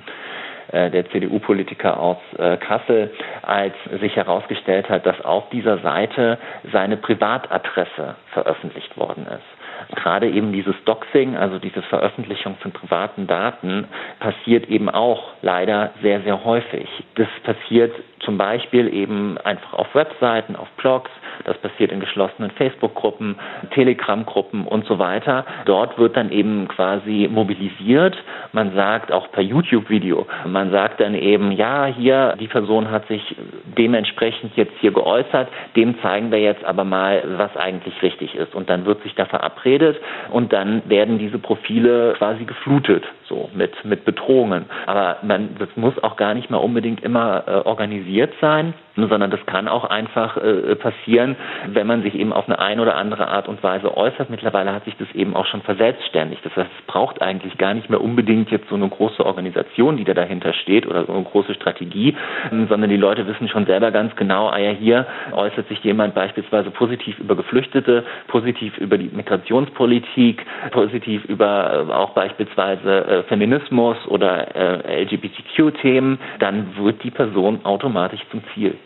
der 0.72 1.10
CDU-Politiker 1.10 2.00
aus 2.00 2.18
äh, 2.38 2.58
Kassel, 2.58 3.12
als 3.42 3.74
sich 4.00 4.16
herausgestellt 4.16 4.90
hat, 4.90 5.06
dass 5.06 5.20
auf 5.24 5.50
dieser 5.50 5.78
Seite 5.80 6.38
seine 6.72 6.98
Privatadresse 6.98 8.16
veröffentlicht 8.34 8.98
worden 8.98 9.28
ist. 9.28 9.55
Gerade 9.96 10.30
eben 10.30 10.52
dieses 10.52 10.76
Doxing, 10.86 11.36
also 11.36 11.60
diese 11.60 11.82
Veröffentlichung 11.84 12.56
von 12.62 12.72
privaten 12.72 13.28
Daten, 13.28 13.88
passiert 14.20 14.70
eben 14.70 14.90
auch 14.90 15.34
leider 15.42 15.92
sehr, 16.02 16.22
sehr 16.22 16.44
häufig. 16.44 16.88
Das 17.16 17.28
passiert 17.44 17.94
zum 18.20 18.38
Beispiel 18.38 18.92
eben 18.94 19.38
einfach 19.40 19.74
auf 19.74 19.94
Webseiten, 19.94 20.56
auf 20.56 20.68
Blogs, 20.78 21.12
das 21.44 21.58
passiert 21.58 21.92
in 21.92 22.00
geschlossenen 22.00 22.50
Facebook-Gruppen, 22.52 23.36
Telegram-Gruppen 23.72 24.66
und 24.66 24.86
so 24.86 24.98
weiter. 24.98 25.46
Dort 25.66 25.98
wird 25.98 26.18
dann 26.18 26.32
eben 26.32 26.68
quasi 26.68 27.30
mobilisiert. 27.32 28.16
Man 28.52 28.74
sagt 28.74 29.12
auch 29.12 29.32
per 29.32 29.44
YouTube-Video, 29.44 30.26
man 30.46 30.72
sagt 30.72 31.02
dann 31.02 31.14
eben, 31.14 31.52
ja, 31.52 31.86
hier, 31.86 32.36
die 32.40 32.48
Person 32.48 32.90
hat 32.90 33.08
sich 33.08 33.36
dementsprechend 33.78 34.56
jetzt 34.56 34.74
hier 34.80 34.92
geäußert, 34.92 35.50
dem 35.76 36.02
zeigen 36.02 36.32
wir 36.32 36.40
jetzt 36.40 36.64
aber 36.64 36.84
mal, 36.84 37.22
was 37.38 37.56
eigentlich 37.58 38.02
richtig 38.02 38.34
ist. 38.34 38.56
Und 38.56 38.70
dann 38.70 38.86
wird 38.86 39.04
sich 39.04 39.14
da 39.14 39.26
verabredet 39.26 39.65
verabredet 39.66 39.98
und 40.32 40.54
dann 40.54 40.88
werden 40.88 41.18
diese 41.18 41.40
Profile 41.40 42.14
quasi 42.18 42.46
geflutet 42.46 43.04
so 43.28 43.50
mit, 43.54 43.86
mit 43.86 44.06
Bedrohungen. 44.06 44.66
Aber 44.86 45.18
man, 45.24 45.56
das 45.60 45.70
muss 45.76 46.02
auch 46.04 46.16
gar 46.16 46.34
nicht 46.34 46.50
mal 46.50 46.58
unbedingt 46.58 47.04
immer 47.04 47.44
äh, 47.48 47.52
organisiert 47.68 48.34
sein, 48.42 48.74
sondern 48.96 49.30
das 49.32 49.46
kann 49.46 49.68
auch 49.68 49.84
einfach 49.84 50.38
äh, 50.38 50.76
passieren, 50.76 51.36
wenn 51.68 51.88
man 51.88 52.02
sich 52.02 52.16
eben 52.16 52.32
auf 52.32 52.48
eine 52.48 52.60
ein 52.60 52.80
oder 52.80 52.96
andere 52.96 53.28
Art 53.28 53.48
und 53.48 53.62
Weise 53.62 53.96
äußert. 53.96 54.30
Mittlerweile 54.30 54.74
hat 54.74 54.86
sich 54.86 54.96
das 54.98 55.12
eben 55.14 55.36
auch 55.36 55.46
schon 55.46 55.62
verselbstständigt. 55.62 56.46
Das 56.46 56.56
heißt, 56.56 56.70
es 56.80 56.86
braucht 56.86 57.22
eigentlich 57.22 57.58
gar 57.58 57.74
nicht 57.74 57.90
mehr 57.90 58.02
unbedingt 58.02 58.52
jetzt 58.52 58.70
so 58.70 58.76
eine 58.76 58.88
große 58.88 59.26
Organisation, 59.26 59.98
die 59.98 60.04
da 60.04 60.14
dahinter 60.14 60.54
steht 60.54 60.88
oder 60.88 61.06
so 61.06 61.14
eine 61.14 61.24
große 61.24 61.54
Strategie, 61.56 62.16
sondern 62.52 62.90
die 62.90 62.98
Leute 62.98 63.28
wissen 63.28 63.50
schon 63.50 63.66
selber 63.66 63.92
ganz 63.92 64.16
genau, 64.16 64.48
ah 64.48 64.58
ja, 64.58 64.72
hier 64.72 65.06
äußert 65.34 65.68
sich 65.68 65.84
jemand 65.84 66.16
beispielsweise 66.16 66.72
positiv 66.72 67.20
über 67.20 67.36
Geflüchtete, 67.36 68.04
positiv 68.28 68.78
über 68.78 68.98
die 68.98 69.10
Migrationspolitik, 69.14 70.46
positiv 70.72 71.26
über 71.26 71.88
äh, 71.90 71.94
auch 71.94 72.12
beispielsweise 72.12 73.15
äh, 73.16 73.24
Feminismus 73.24 73.98
oder 74.08 74.56
äh, 74.56 75.04
LGBTQ-Themen, 75.04 76.20
dann 76.40 76.76
wird 76.78 77.04
die 77.04 77.12
Person 77.12 77.64
automatisch 77.66 78.22
zum 78.32 78.42
Ziel. 78.54 78.78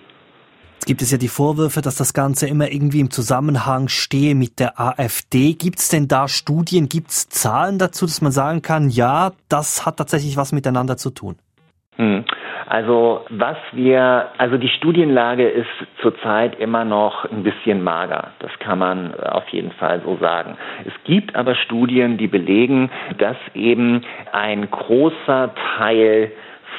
Jetzt 0.80 0.86
gibt 0.88 1.02
es 1.02 1.12
ja 1.12 1.18
die 1.18 1.28
Vorwürfe, 1.28 1.82
dass 1.82 1.98
das 1.98 2.14
Ganze 2.14 2.48
immer 2.48 2.72
irgendwie 2.72 3.02
im 3.02 3.12
Zusammenhang 3.12 3.90
stehe 3.90 4.34
mit 4.34 4.60
der 4.60 4.80
AfD. 4.80 5.54
Gibt 5.54 5.80
es 5.80 5.90
denn 5.90 6.08
da 6.08 6.28
Studien, 6.28 6.88
gibt 6.88 7.10
es 7.10 7.28
Zahlen 7.28 7.78
dazu, 7.80 8.06
dass 8.06 8.22
man 8.22 8.32
sagen 8.32 8.62
kann, 8.62 8.90
ja, 8.90 9.34
das 9.50 9.86
hat 9.86 9.98
tatsächlich 9.98 10.38
was 10.38 10.54
miteinander 10.54 10.96
zu 10.96 11.10
tun? 11.10 11.36
Hm. 11.98 12.24
Also 12.70 13.26
was 13.30 13.58
wir, 13.72 14.28
also 14.38 14.58
die 14.58 14.70
Studienlage 14.70 15.50
ist 15.50 15.68
zurzeit 16.04 16.60
immer 16.60 16.86
noch 16.86 17.26
ein 17.26 17.42
bisschen 17.42 17.84
mager. 17.84 18.32
Das 18.38 18.52
kann 18.60 18.78
man 18.78 19.16
auf 19.16 19.50
jeden 19.50 19.72
Fall 19.72 20.02
so 20.06 20.18
sagen. 20.18 20.56
Es 20.86 20.94
gibt 21.04 21.36
aber 21.36 21.56
Studien, 21.56 22.20
die 22.20 22.28
belegen, 22.28 22.92
dass 23.18 23.38
eben 23.56 24.04
ein 24.32 24.70
großer 24.70 25.56
Teil 25.78 26.32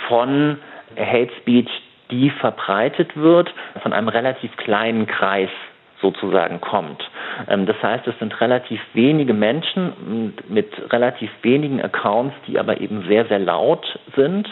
von 0.07 0.59
Hate 0.96 1.33
Speech, 1.40 1.68
die 2.12 2.31
verbreitet 2.31 3.16
wird, 3.16 3.53
von 3.83 3.92
einem 3.92 4.09
relativ 4.09 4.57
kleinen 4.59 5.09
Kreis 5.09 5.50
sozusagen 6.01 6.61
kommt. 6.61 7.03
Ähm, 7.49 7.67
das 7.67 7.81
heißt, 7.83 8.07
es 8.07 8.19
sind 8.19 8.41
relativ 8.41 8.81
wenige 8.95 9.35
Menschen 9.35 10.35
mit 10.49 10.71
relativ 10.93 11.31
wenigen 11.43 11.81
Accounts, 11.83 12.35
die 12.47 12.59
aber 12.59 12.81
eben 12.81 13.05
sehr, 13.07 13.27
sehr 13.27 13.39
laut 13.39 13.99
sind 14.17 14.49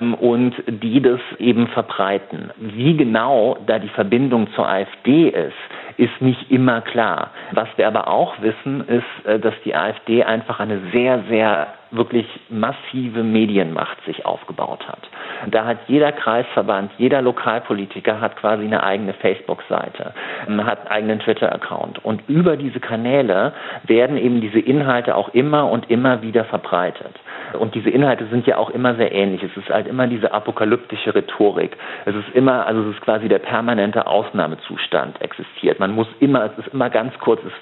ähm, 0.00 0.14
und 0.14 0.54
die 0.66 1.00
das 1.00 1.20
eben 1.38 1.66
verbreiten. 1.68 2.50
Wie 2.56 2.96
genau 2.96 3.58
da 3.66 3.78
die 3.78 3.88
Verbindung 3.88 4.52
zur 4.54 4.68
AfD 4.68 5.28
ist, 5.28 5.52
ist 5.96 6.20
nicht 6.20 6.50
immer 6.50 6.80
klar. 6.80 7.30
Was 7.52 7.68
wir 7.76 7.86
aber 7.86 8.08
auch 8.08 8.40
wissen, 8.40 8.86
ist, 8.88 9.26
äh, 9.26 9.38
dass 9.38 9.54
die 9.64 9.74
AfD 9.74 10.24
einfach 10.24 10.60
eine 10.60 10.80
sehr, 10.92 11.24
sehr 11.28 11.68
wirklich 11.92 12.26
massive 12.48 13.22
Medienmacht 13.22 14.02
sich 14.06 14.24
aufgebaut 14.24 14.86
hat. 14.88 15.08
Da 15.50 15.66
hat 15.66 15.78
jeder 15.88 16.10
Kreisverband, 16.12 16.90
jeder 16.96 17.20
Lokalpolitiker 17.20 18.20
hat 18.20 18.36
quasi 18.36 18.64
eine 18.64 18.82
eigene 18.82 19.12
Facebook-Seite, 19.12 20.14
ähm, 20.48 20.64
hat 20.64 20.80
einen 20.80 20.88
eigenen 20.88 21.20
Twitter-Account. 21.20 22.04
Und 22.04 22.28
über 22.28 22.56
diese 22.56 22.80
Kanäle 22.80 23.52
werden 23.84 24.16
eben 24.16 24.40
diese 24.40 24.58
Inhalte 24.58 25.14
auch 25.14 25.28
immer 25.34 25.70
und 25.70 25.90
immer 25.90 26.22
wieder 26.22 26.44
verbreitet. 26.44 27.14
Und 27.58 27.74
diese 27.74 27.90
Inhalte 27.90 28.26
sind 28.26 28.46
ja 28.46 28.56
auch 28.56 28.70
immer 28.70 28.94
sehr 28.94 29.12
ähnlich. 29.12 29.42
Es 29.42 29.56
ist 29.56 29.68
halt 29.68 29.86
immer 29.86 30.06
diese 30.06 30.32
apokalyptische 30.32 31.14
Rhetorik. 31.14 31.76
Es 32.04 32.14
ist 32.14 32.34
immer, 32.34 32.66
also 32.66 32.82
es 32.82 32.96
ist 32.96 33.02
quasi 33.02 33.28
der 33.28 33.38
permanente 33.38 34.06
Ausnahmezustand 34.06 35.20
existiert. 35.20 35.78
Man 35.80 35.92
muss 35.92 36.08
immer, 36.20 36.44
es 36.44 36.58
ist 36.58 36.72
immer 36.72 36.90
ganz 36.90 37.18
kurz, 37.18 37.40
es 37.44 37.52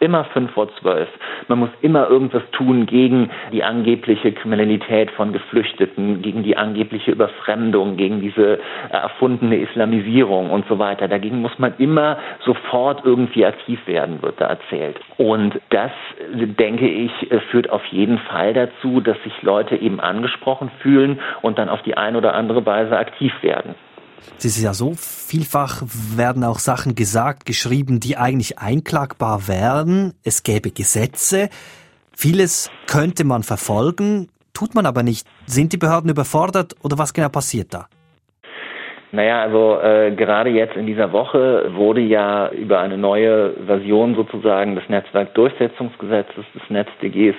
immer 0.00 0.24
fünf 0.24 0.52
vor 0.52 0.68
zwölf. 0.80 1.08
Man 1.48 1.58
muss 1.60 1.70
immer 1.80 2.08
irgendwas 2.08 2.42
tun 2.52 2.86
gegen 2.86 3.30
die 3.52 3.64
angebliche 3.64 4.32
Kriminalität 4.32 5.10
von 5.12 5.32
Geflüchteten, 5.32 6.22
gegen 6.22 6.42
die 6.42 6.56
angebliche 6.56 7.10
Überfremdung, 7.12 7.96
gegen 7.96 8.20
diese 8.20 8.58
erfundene 8.90 9.56
Islamisierung 9.56 10.50
und 10.50 10.66
so 10.68 10.78
weiter. 10.78 11.08
Dagegen 11.08 11.40
muss 11.40 11.58
man 11.58 11.74
immer 11.78 12.18
sofort 12.44 13.04
irgendwie 13.04 13.46
aktiv 13.46 13.80
werden, 13.86 14.22
wird 14.22 14.40
da 14.40 14.46
erzählt. 14.46 14.98
Und 15.16 15.60
das, 15.70 15.92
denke 16.32 16.88
ich, 16.88 17.12
führt 17.50 17.70
auf 17.70 17.84
jeden 17.86 18.18
Fall 18.18 18.52
dazu, 18.54 19.00
dass 19.00 19.20
sich 19.22 19.42
Leute 19.42 19.76
eben 19.76 20.00
angesprochen 20.00 20.70
fühlen 20.80 21.20
und 21.42 21.58
dann 21.58 21.68
auf 21.68 21.82
die 21.82 21.96
eine 21.96 22.18
oder 22.18 22.34
andere 22.34 22.64
Weise 22.66 22.98
aktiv 22.98 23.32
werden. 23.42 23.74
Es 24.38 24.44
ist 24.44 24.62
ja 24.62 24.72
so, 24.72 24.92
vielfach 24.94 25.82
werden 26.16 26.44
auch 26.44 26.58
Sachen 26.58 26.94
gesagt, 26.94 27.44
geschrieben, 27.46 28.00
die 28.00 28.16
eigentlich 28.16 28.58
einklagbar 28.58 29.48
wären. 29.48 30.14
Es 30.24 30.42
gäbe 30.42 30.70
Gesetze. 30.70 31.48
Vieles 32.16 32.70
könnte 32.86 33.24
man 33.24 33.42
verfolgen, 33.42 34.28
tut 34.54 34.74
man 34.74 34.86
aber 34.86 35.02
nicht. 35.02 35.26
Sind 35.46 35.72
die 35.72 35.76
Behörden 35.76 36.10
überfordert 36.10 36.74
oder 36.82 36.98
was 36.98 37.14
genau 37.14 37.28
passiert 37.28 37.74
da? 37.74 37.86
Naja, 39.10 39.40
also 39.40 39.80
äh, 39.80 40.10
gerade 40.14 40.50
jetzt 40.50 40.76
in 40.76 40.86
dieser 40.86 41.12
Woche 41.12 41.74
wurde 41.74 42.02
ja 42.02 42.50
über 42.50 42.80
eine 42.80 42.98
neue 42.98 43.54
Version 43.64 44.14
sozusagen 44.14 44.74
des 44.74 44.86
Netzwerkdurchsetzungsgesetzes 44.88 46.44
des 46.54 46.62
NetzDGs 46.68 47.36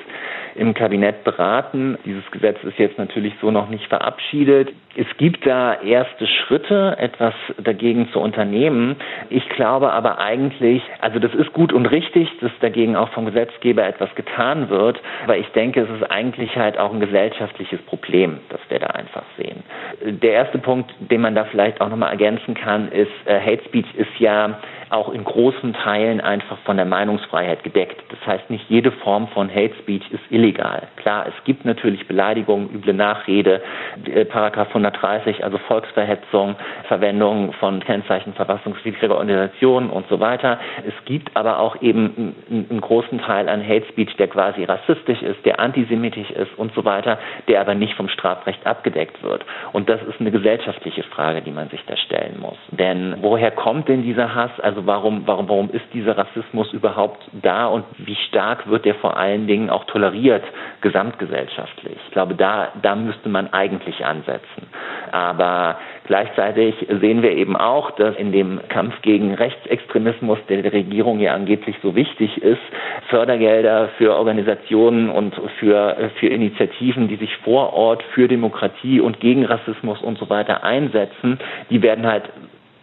im 0.59 0.73
Kabinett 0.73 1.23
beraten. 1.23 1.97
Dieses 2.05 2.29
Gesetz 2.31 2.57
ist 2.63 2.77
jetzt 2.77 2.97
natürlich 2.97 3.33
so 3.41 3.49
noch 3.49 3.69
nicht 3.69 3.87
verabschiedet. 3.87 4.69
Es 4.95 5.07
gibt 5.17 5.47
da 5.47 5.81
erste 5.81 6.27
Schritte, 6.27 6.97
etwas 6.97 7.33
dagegen 7.63 8.09
zu 8.11 8.19
unternehmen. 8.19 8.97
Ich 9.29 9.47
glaube 9.49 9.93
aber 9.93 10.19
eigentlich, 10.19 10.83
also 10.99 11.19
das 11.19 11.33
ist 11.33 11.53
gut 11.53 11.71
und 11.71 11.85
richtig, 11.85 12.27
dass 12.41 12.51
dagegen 12.59 12.97
auch 12.97 13.09
vom 13.09 13.25
Gesetzgeber 13.25 13.85
etwas 13.85 14.13
getan 14.15 14.69
wird. 14.69 14.99
Aber 15.23 15.37
ich 15.37 15.47
denke, 15.49 15.81
es 15.81 15.89
ist 15.89 16.11
eigentlich 16.11 16.55
halt 16.57 16.77
auch 16.77 16.93
ein 16.93 16.99
gesellschaftliches 16.99 17.81
Problem, 17.83 18.39
das 18.49 18.59
wir 18.67 18.79
da 18.79 18.87
einfach 18.87 19.23
sehen. 19.37 19.63
Der 20.01 20.33
erste 20.33 20.57
Punkt, 20.57 20.93
den 20.99 21.21
man 21.21 21.35
da 21.35 21.45
vielleicht 21.45 21.79
auch 21.79 21.89
nochmal 21.89 22.11
ergänzen 22.11 22.53
kann, 22.53 22.91
ist, 22.91 23.11
äh, 23.25 23.39
Hate 23.39 23.63
Speech 23.65 23.87
ist 23.95 24.19
ja 24.19 24.59
auch 24.89 25.09
in 25.09 25.23
großen 25.23 25.73
Teilen 25.73 26.21
einfach 26.21 26.57
von 26.59 26.77
der 26.77 26.85
Meinungsfreiheit 26.85 27.63
gedeckt. 27.63 28.01
Das 28.09 28.25
heißt, 28.25 28.49
nicht 28.49 28.69
jede 28.69 28.91
Form 28.91 29.27
von 29.29 29.49
Hate 29.49 29.75
Speech 29.79 30.03
ist 30.11 30.23
illegal. 30.29 30.87
Klar, 30.97 31.27
es 31.27 31.43
gibt 31.43 31.65
natürlich 31.65 32.07
Beleidigungen, 32.07 32.69
üble 32.73 32.93
Nachrede, 32.93 33.61
äh, 34.05 34.25
Paragraph 34.25 34.69
130, 34.69 35.43
also 35.43 35.57
Volksverhetzung, 35.59 36.55
Verwendung 36.87 37.53
von 37.53 37.79
Kennzeichen 37.81 38.33
verfassungswidriger 38.33 39.15
Organisationen 39.15 39.89
und 39.89 40.07
so 40.09 40.19
weiter. 40.19 40.59
Es 40.87 40.93
gibt 41.05 41.35
aber 41.35 41.59
auch 41.59 41.81
eben 41.81 42.35
einen 42.49 42.81
großen 42.81 43.19
Teil 43.19 43.49
an 43.49 43.65
Hate 43.65 43.85
Speech, 43.89 44.15
der 44.17 44.27
quasi 44.27 44.63
rassistisch 44.63 45.21
ist, 45.21 45.45
der 45.45 45.59
antisemitisch 45.59 46.31
ist 46.31 46.57
und 46.57 46.73
so 46.73 46.85
weiter, 46.85 47.19
der 47.47 47.61
aber 47.61 47.75
nicht 47.75 47.95
vom 47.95 48.09
Strafrecht 48.09 48.65
abgedeckt 48.65 49.21
wird. 49.23 49.45
Und 49.73 49.89
das 49.89 50.01
ist 50.03 50.19
eine 50.19 50.31
gesellschaftliche 50.31 51.03
Frage, 51.03 51.41
die 51.41 51.51
man 51.51 51.69
sich 51.69 51.83
da 51.85 51.95
stellen 51.97 52.39
muss. 52.39 52.57
Denn 52.71 53.17
woher 53.21 53.51
kommt 53.51 53.87
denn 53.87 54.03
dieser 54.03 54.33
Hass? 54.33 54.51
Also 54.59 54.78
also 54.79 54.87
warum, 54.87 55.23
warum, 55.25 55.49
warum 55.49 55.69
ist 55.71 55.85
dieser 55.93 56.17
Rassismus 56.17 56.71
überhaupt 56.71 57.21
da 57.41 57.67
und 57.67 57.83
wie 57.97 58.15
stark 58.15 58.69
wird 58.69 58.85
der 58.85 58.95
vor 58.95 59.17
allen 59.17 59.45
Dingen 59.47 59.69
auch 59.69 59.83
toleriert 59.85 60.43
gesamtgesellschaftlich? 60.81 61.97
Ich 62.05 62.11
glaube, 62.11 62.35
da, 62.35 62.69
da 62.81 62.95
müsste 62.95 63.27
man 63.29 63.51
eigentlich 63.51 64.05
ansetzen. 64.05 64.67
Aber 65.11 65.77
gleichzeitig 66.05 66.75
sehen 67.01 67.21
wir 67.21 67.31
eben 67.31 67.57
auch, 67.57 67.91
dass 67.91 68.15
in 68.15 68.31
dem 68.31 68.61
Kampf 68.69 69.01
gegen 69.01 69.33
Rechtsextremismus, 69.33 70.39
der 70.47 70.61
der 70.61 70.73
Regierung 70.73 71.19
ja 71.19 71.33
angeblich 71.33 71.75
so 71.81 71.95
wichtig 71.95 72.41
ist, 72.41 72.61
Fördergelder 73.09 73.89
für 73.97 74.15
Organisationen 74.15 75.09
und 75.09 75.35
für, 75.59 76.09
für 76.19 76.27
Initiativen, 76.27 77.07
die 77.07 77.17
sich 77.17 77.35
vor 77.37 77.73
Ort 77.73 78.03
für 78.13 78.27
Demokratie 78.27 79.01
und 79.01 79.19
gegen 79.19 79.45
Rassismus 79.45 80.01
und 80.01 80.17
so 80.17 80.29
weiter 80.29 80.63
einsetzen, 80.63 81.39
die 81.69 81.81
werden 81.81 82.05
halt 82.05 82.23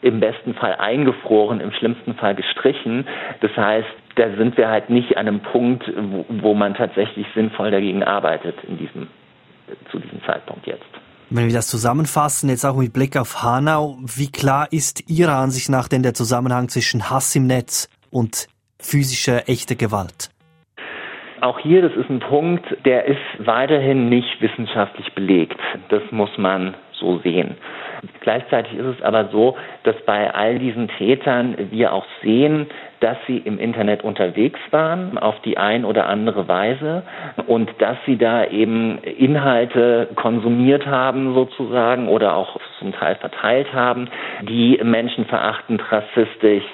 im 0.07 0.21
besten 0.21 0.55
Fall 0.55 0.77
eingefroren, 0.77 1.61
im 1.61 1.73
schlimmsten 1.73 2.15
Fall 2.15 2.37
gestrichen. 2.37 3.07
Das 3.41 3.51
heißt, 3.57 3.89
da 4.15 4.31
sind 4.37 4.57
wir 4.57 4.69
halt 4.69 4.89
nicht 4.89 5.17
an 5.17 5.27
einem 5.27 5.41
Punkt, 5.41 5.85
wo, 5.97 6.25
wo 6.29 6.55
man 6.55 6.75
tatsächlich 6.75 7.27
sinnvoll 7.35 7.73
dagegen 7.73 8.05
arbeitet 8.05 8.55
in 8.69 8.79
diesem, 8.79 9.09
zu 9.91 9.99
diesem 9.99 10.23
Zeitpunkt 10.25 10.67
jetzt. 10.67 10.87
Wenn 11.29 11.47
wir 11.47 11.55
das 11.55 11.67
zusammenfassen, 11.67 12.49
jetzt 12.49 12.65
auch 12.65 12.77
mit 12.77 12.93
Blick 12.93 13.17
auf 13.17 13.43
Hanau, 13.43 13.97
wie 14.01 14.31
klar 14.31 14.69
ist 14.71 15.11
Ihrer 15.11 15.39
Ansicht 15.39 15.69
nach 15.71 15.89
denn 15.89 16.05
der 16.05 16.15
Zusammenhang 16.15 16.69
zwischen 16.69 17.11
Hass 17.11 17.35
im 17.35 17.49
Netz 17.49 17.89
und 18.13 18.47
physischer, 18.79 19.49
echter 19.49 19.75
Gewalt? 19.75 20.31
Auch 21.41 21.59
hier, 21.59 21.83
das 21.83 21.93
ist 21.97 22.09
ein 22.09 22.21
Punkt, 22.21 22.65
der 22.85 23.07
ist 23.07 23.19
weiterhin 23.39 24.09
nicht 24.09 24.41
wissenschaftlich 24.41 25.13
belegt. 25.15 25.59
Das 25.89 26.03
muss 26.13 26.31
man 26.39 26.75
so 26.99 27.19
sehen. 27.19 27.57
Gleichzeitig 28.21 28.75
ist 28.75 28.99
es 28.99 29.03
aber 29.03 29.29
so, 29.29 29.57
dass 29.85 29.97
bei 30.05 30.33
all 30.33 30.59
diesen 30.59 30.89
Tätern 30.89 31.57
wir 31.71 31.93
auch 31.93 32.07
sehen, 32.23 32.67
dass 33.01 33.17
sie 33.27 33.39
im 33.39 33.59
Internet 33.59 34.05
unterwegs 34.05 34.59
waren 34.71 35.19
auf 35.19 35.41
die 35.43 35.59
ein 35.59 35.85
oder 35.85 36.07
andere 36.09 36.49
Weise 36.49 37.03
und 37.47 37.71
dass 37.79 37.97
sie 38.07 38.17
da 38.17 38.45
eben 38.47 38.99
Inhalte 38.99 40.09
konsumiert 40.15 40.87
haben 40.87 41.35
sozusagen 41.35 42.09
oder 42.09 42.35
auch 42.37 42.59
zum 42.79 42.93
Teil 42.93 43.17
verteilt 43.17 43.73
haben, 43.73 44.09
die 44.43 44.81
menschenverachtend, 44.83 45.83
rassistisch, 45.93 46.65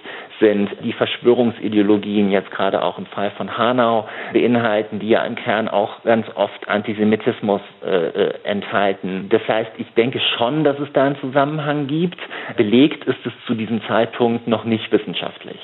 sind, 0.42 0.68
die 0.82 0.92
Verschwörungsideologien 0.92 2.30
jetzt 2.30 2.50
gerade 2.50 2.82
auch 2.82 2.98
im 2.98 3.06
Fall 3.06 3.30
von 3.36 3.56
Hanau 3.56 4.08
beinhalten, 4.32 4.98
die 4.98 5.08
ja 5.08 5.24
im 5.24 5.36
Kern 5.36 5.68
auch 5.68 6.02
ganz 6.02 6.26
oft 6.34 6.68
Antisemitismus 6.68 7.62
äh, 7.82 7.88
äh, 7.88 8.34
enthalten. 8.44 9.28
Das 9.30 9.42
heißt, 9.46 9.70
ich 9.78 9.86
denke 9.94 10.20
schon, 10.36 10.64
dass 10.64 10.78
es 10.80 10.88
da 10.92 11.04
einen 11.04 11.20
Zusammenhang 11.20 11.86
gibt. 11.86 12.18
Belegt 12.56 13.04
ist 13.04 13.24
es 13.24 13.32
zu 13.46 13.54
diesem 13.54 13.80
Zeitpunkt 13.86 14.48
noch 14.48 14.64
nicht 14.64 14.90
wissenschaftlich. 14.90 15.60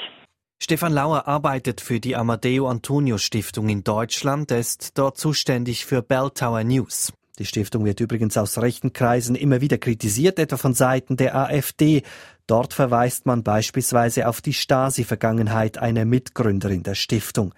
Stefan 0.60 0.92
Lauer 0.92 1.26
arbeitet 1.26 1.80
für 1.80 2.00
die 2.00 2.16
Amadeo 2.16 2.68
Antonio 2.68 3.18
Stiftung 3.18 3.68
in 3.68 3.84
Deutschland. 3.84 4.50
Er 4.50 4.58
ist 4.58 4.98
dort 4.98 5.16
zuständig 5.16 5.86
für 5.86 6.02
Bell 6.02 6.30
Tower 6.34 6.62
News. 6.64 7.12
Die 7.38 7.44
Stiftung 7.44 7.84
wird 7.84 8.00
übrigens 8.00 8.36
aus 8.36 8.60
rechten 8.60 8.92
Kreisen 8.92 9.36
immer 9.36 9.60
wieder 9.60 9.78
kritisiert, 9.78 10.38
etwa 10.40 10.56
von 10.56 10.74
Seiten 10.74 11.16
der 11.16 11.36
AfD. 11.36 12.02
Dort 12.48 12.72
verweist 12.72 13.26
man 13.26 13.42
beispielsweise 13.42 14.26
auf 14.26 14.40
die 14.40 14.54
Stasi-Vergangenheit 14.54 15.76
einer 15.76 16.06
Mitgründerin 16.06 16.82
der 16.82 16.94
Stiftung. 16.94 17.54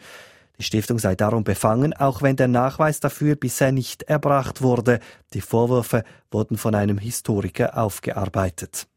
Die 0.59 0.65
Stiftung 0.65 0.99
sei 0.99 1.15
darum 1.15 1.45
befangen, 1.45 1.95
auch 1.95 2.23
wenn 2.23 2.35
der 2.35 2.49
Nachweis 2.49 2.99
dafür 2.99 3.37
bisher 3.37 3.71
nicht 3.71 4.03
erbracht 4.03 4.63
wurde. 4.63 4.99
Die 5.33 5.41
Vorwürfe 5.41 6.03
wurden 6.33 6.59
von 6.59 6.75
einem 6.75 6.99
Historiker 6.99 7.79
aufgearbeitet. 7.79 8.89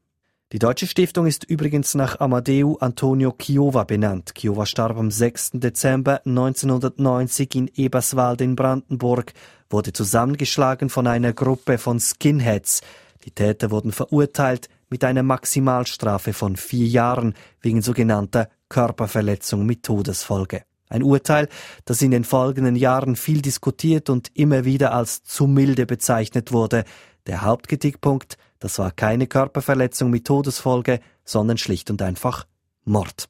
Die 0.52 0.60
Deutsche 0.60 0.88
Stiftung 0.88 1.28
ist 1.28 1.44
übrigens 1.44 1.94
nach 1.94 2.20
Amadeu 2.20 2.76
Antonio 2.80 3.32
Chiova 3.32 3.84
benannt. 3.84 4.34
Chiova 4.36 4.66
starb 4.66 4.98
am 4.98 5.12
6. 5.12 5.52
Dezember 5.54 6.22
1990 6.26 7.56
in 7.56 7.72
Eberswald 7.76 8.42
in 8.42 8.56
Brandenburg, 8.56 9.34
wurde 9.70 9.94
zusammengeschlagen 9.94 10.90
von 10.90 11.06
einer 11.06 11.34
Gruppe 11.34 11.78
von 11.78 12.00
Skinheads. 12.00 12.82
Die 13.26 13.32
Täter 13.32 13.70
wurden 13.70 13.92
verurteilt 13.92 14.70
mit 14.94 15.04
einer 15.04 15.24
Maximalstrafe 15.24 16.34
von 16.34 16.56
vier 16.56 16.86
Jahren 16.86 17.34
wegen 17.62 17.82
sogenannter 17.82 18.48
Körperverletzung 18.70 19.66
mit 19.66 19.82
Todesfolge. 19.82 20.66
Ein 20.88 21.02
Urteil, 21.02 21.50
das 21.86 22.04
in 22.04 22.12
den 22.12 22.24
folgenden 22.24 22.76
Jahren 22.76 23.16
viel 23.16 23.42
diskutiert 23.42 24.12
und 24.12 24.30
immer 24.36 24.66
wieder 24.66 24.94
als 24.94 25.24
zu 25.24 25.48
milde 25.48 25.88
bezeichnet 25.88 26.52
wurde. 26.52 26.84
Der 27.26 27.42
Hauptkritikpunkt, 27.42 28.38
das 28.60 28.78
war 28.78 28.92
keine 28.92 29.26
Körperverletzung 29.26 30.12
mit 30.12 30.28
Todesfolge, 30.28 31.00
sondern 31.26 31.58
schlicht 31.58 31.90
und 31.90 32.04
einfach 32.04 32.46
Mord. 32.86 33.30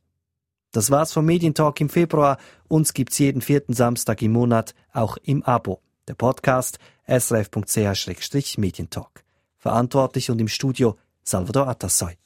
Das 0.73 0.91
war's 0.91 1.13
vom 1.13 1.23
Medientalk 1.23 1.79
im 1.79 1.87
Februar. 1.87 2.39
Uns 2.67 2.93
gibt's 2.93 3.19
jeden 3.19 3.39
vierten 3.39 3.71
Samstag 3.71 4.21
im 4.21 4.33
Monat 4.33 4.75
auch 4.91 5.15
im 5.23 5.43
Abo. 5.43 5.79
Der 6.09 6.15
Podcast 6.15 6.77
srf.ch-medientalk. 7.07 9.23
Verantwortlich 9.63 10.29
und 10.29 10.41
im 10.41 10.49
Studio 10.49 10.97
Salvador 11.23 11.67
Atassoy. 11.69 12.22